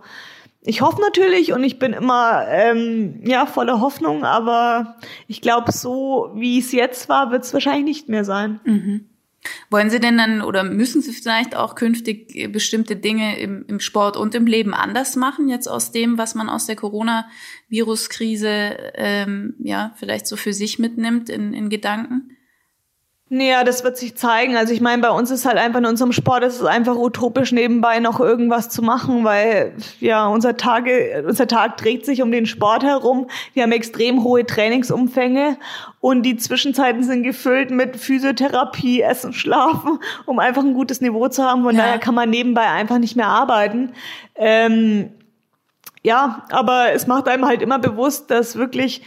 ich 0.63 0.82
hoffe 0.82 1.02
natürlich 1.02 1.54
und 1.54 1.63
ich 1.63 1.80
bin 1.80 1.94
immer 1.94 2.46
ähm, 2.48 3.22
ja 3.26 3.46
voller 3.46 3.82
Hoffnung, 3.82 4.24
aber 4.24 4.96
ich 5.28 5.41
glaube, 5.41 5.72
so 5.72 6.32
wie 6.36 6.60
es 6.60 6.72
jetzt 6.72 7.10
war, 7.10 7.32
wird 7.32 7.44
es 7.44 7.54
wahrscheinlich 7.54 7.86
nicht 7.86 8.10
mehr 8.10 8.24
sein. 8.24 8.60
Mhm. 8.63 9.06
Wollen 9.69 9.89
Sie 9.89 9.99
denn 9.99 10.17
dann 10.17 10.41
oder 10.41 10.63
müssen 10.63 11.01
Sie 11.01 11.13
vielleicht 11.13 11.56
auch 11.56 11.75
künftig 11.75 12.51
bestimmte 12.51 12.95
Dinge 12.95 13.39
im, 13.39 13.65
im 13.67 13.80
Sport 13.80 14.15
und 14.15 14.36
im 14.36 14.45
Leben 14.45 14.73
anders 14.73 15.15
machen, 15.15 15.49
jetzt 15.49 15.67
aus 15.67 15.91
dem, 15.91 16.17
was 16.17 16.36
man 16.36 16.49
aus 16.49 16.67
der 16.67 16.75
Corona-Virus-Krise 16.75 18.91
ähm, 18.95 19.56
ja 19.60 19.93
vielleicht 19.97 20.27
so 20.27 20.36
für 20.36 20.54
sich 20.54 20.77
mitnimmt 20.77 21.30
in, 21.30 21.54
in 21.54 21.69
Gedanken? 21.69 22.38
Naja, 23.34 23.63
das 23.63 23.86
wird 23.86 23.96
sich 23.96 24.17
zeigen. 24.17 24.58
Also 24.58 24.74
ich 24.74 24.82
meine, 24.82 25.02
bei 25.02 25.10
uns 25.10 25.32
ist 25.32 25.46
halt 25.46 25.56
einfach 25.56 25.80
in 25.80 25.86
unserem 25.86 26.12
Sport 26.12 26.44
ist 26.44 26.60
es 26.60 26.65
einfach 26.65 26.98
utopisch 26.98 27.54
nebenbei 27.54 28.00
noch 28.00 28.20
irgendwas 28.20 28.67
zu 28.67 28.82
machen, 28.82 29.24
weil 29.24 29.72
ja 30.02 30.28
unser 30.28 30.58
Tage, 30.58 31.24
unser 31.26 31.48
Tag 31.48 31.78
dreht 31.78 32.06
sich 32.06 32.22
um 32.22 32.30
den 32.30 32.46
Sport 32.46 32.84
herum. 32.84 33.30
Wir 33.54 33.63
haben 33.63 33.72
extrem 33.72 34.26
hohe 34.26 34.46
Trainingsumfänge 34.46 35.56
und 36.02 36.24
die 36.24 36.36
Zwischenzeiten 36.36 37.04
sind 37.06 37.24
gefüllt 37.24 37.72
mit 37.72 37.96
Physiotherapie, 37.96 39.02
Essen, 39.02 39.32
Schlafen, 39.32 40.00
um 40.26 40.38
einfach 40.39 40.63
ein 40.63 40.74
gutes 40.74 41.00
Niveau 41.00 41.30
zu 41.30 41.41
haben. 41.41 41.63
Von 41.63 41.78
ja. 41.78 41.84
daher 41.84 42.00
kann 42.00 42.15
man 42.15 42.30
nebenbei 42.30 42.67
einfach 42.67 42.98
nicht 42.98 43.15
mehr 43.15 43.28
arbeiten. 43.28 43.94
Ähm, 44.36 45.10
ja, 46.04 46.44
aber 46.50 46.91
es 46.91 47.08
macht 47.08 47.30
einem 47.30 47.46
halt 47.46 47.62
immer 47.62 47.80
bewusst, 47.80 48.30
dass 48.30 48.58
wirklich 48.58 49.04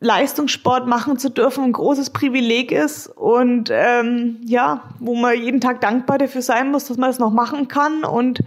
Leistungssport 0.00 0.86
machen 0.86 1.18
zu 1.18 1.28
dürfen 1.28 1.64
ein 1.64 1.72
großes 1.72 2.10
Privileg 2.10 2.70
ist 2.70 3.08
und 3.08 3.68
ähm, 3.72 4.36
ja, 4.44 4.84
wo 5.00 5.16
man 5.16 5.34
jeden 5.36 5.60
Tag 5.60 5.80
dankbar 5.80 6.18
dafür 6.18 6.42
sein 6.42 6.70
muss, 6.70 6.84
dass 6.84 6.96
man 6.98 7.10
das 7.10 7.18
noch 7.18 7.32
machen 7.32 7.66
kann. 7.66 8.04
Und 8.04 8.44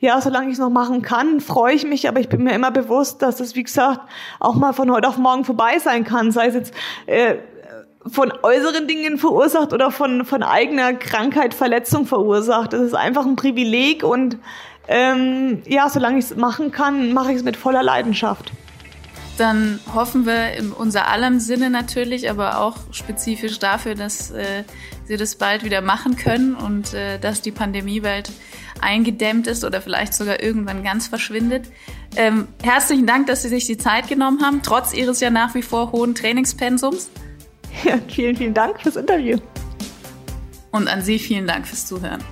ja, 0.00 0.18
solange 0.22 0.46
ich 0.46 0.54
es 0.54 0.58
noch 0.58 0.70
machen 0.70 1.02
kann, 1.02 1.40
freue 1.40 1.74
ich 1.74 1.84
mich, 1.84 2.08
aber 2.08 2.20
ich 2.20 2.30
bin 2.30 2.42
mir 2.42 2.54
immer 2.54 2.70
bewusst, 2.70 3.20
dass 3.20 3.36
das, 3.36 3.54
wie 3.54 3.64
gesagt, 3.64 4.00
auch 4.40 4.54
mal 4.54 4.72
von 4.72 4.90
heute 4.90 5.06
auf 5.06 5.18
morgen 5.18 5.44
vorbei 5.44 5.78
sein 5.78 6.04
kann, 6.04 6.32
sei 6.32 6.46
es 6.46 6.54
jetzt 6.54 6.74
äh, 7.04 7.36
von 8.06 8.32
äußeren 8.42 8.86
Dingen 8.86 9.18
verursacht 9.18 9.74
oder 9.74 9.90
von, 9.90 10.24
von 10.24 10.42
eigener 10.42 10.94
Krankheit, 10.94 11.52
Verletzung 11.52 12.06
verursacht. 12.06 12.72
Das 12.72 12.80
ist 12.80 12.94
einfach 12.94 13.26
ein 13.26 13.36
Privileg 13.36 14.04
und 14.04 14.38
ähm, 14.88 15.62
ja, 15.66 15.90
solange 15.90 16.18
ich 16.18 16.26
es 16.26 16.36
machen 16.36 16.70
kann, 16.72 17.12
mache 17.12 17.30
ich 17.30 17.36
es 17.38 17.44
mit 17.44 17.58
voller 17.58 17.82
Leidenschaft 17.82 18.52
dann 19.36 19.80
hoffen 19.92 20.26
wir 20.26 20.52
in 20.52 20.72
unser 20.72 21.08
allem 21.08 21.40
Sinne 21.40 21.70
natürlich, 21.70 22.30
aber 22.30 22.60
auch 22.60 22.76
spezifisch 22.92 23.58
dafür, 23.58 23.94
dass 23.94 24.30
äh, 24.30 24.64
sie 25.06 25.16
das 25.16 25.36
bald 25.36 25.64
wieder 25.64 25.80
machen 25.80 26.16
können 26.16 26.54
und 26.54 26.94
äh, 26.94 27.18
dass 27.18 27.42
die 27.42 27.50
Pandemiewelt 27.50 28.30
eingedämmt 28.80 29.46
ist 29.46 29.64
oder 29.64 29.80
vielleicht 29.80 30.14
sogar 30.14 30.42
irgendwann 30.42 30.82
ganz 30.84 31.08
verschwindet. 31.08 31.66
Ähm, 32.16 32.48
herzlichen 32.62 33.06
Dank, 33.06 33.26
dass 33.26 33.42
Sie 33.42 33.48
sich 33.48 33.66
die 33.66 33.78
Zeit 33.78 34.08
genommen 34.08 34.42
haben, 34.42 34.62
trotz 34.62 34.92
Ihres 34.94 35.20
ja 35.20 35.30
nach 35.30 35.54
wie 35.54 35.62
vor 35.62 35.92
hohen 35.92 36.14
Trainingspensums. 36.14 37.10
Ja, 37.82 37.98
vielen, 38.06 38.36
vielen 38.36 38.54
Dank 38.54 38.80
fürs 38.80 38.94
Interview. 38.94 39.36
Und 40.70 40.86
an 40.86 41.02
Sie 41.02 41.18
vielen 41.18 41.48
Dank 41.48 41.66
fürs 41.66 41.86
Zuhören. 41.86 42.22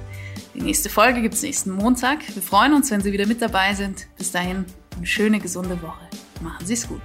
Die 0.54 0.62
nächste 0.62 0.88
Folge 0.88 1.20
gibt 1.20 1.34
es 1.34 1.42
nächsten 1.42 1.72
Montag. 1.72 2.20
Wir 2.32 2.42
freuen 2.42 2.74
uns, 2.74 2.92
wenn 2.92 3.00
Sie 3.00 3.12
wieder 3.12 3.26
mit 3.26 3.42
dabei 3.42 3.74
sind. 3.74 4.06
Bis 4.16 4.30
dahin, 4.30 4.64
eine 4.96 5.06
schöne, 5.06 5.40
gesunde 5.40 5.82
Woche. 5.82 6.08
Machen 6.42 6.66
Sie 6.66 6.74
es 6.74 6.88
gut. 6.88 7.00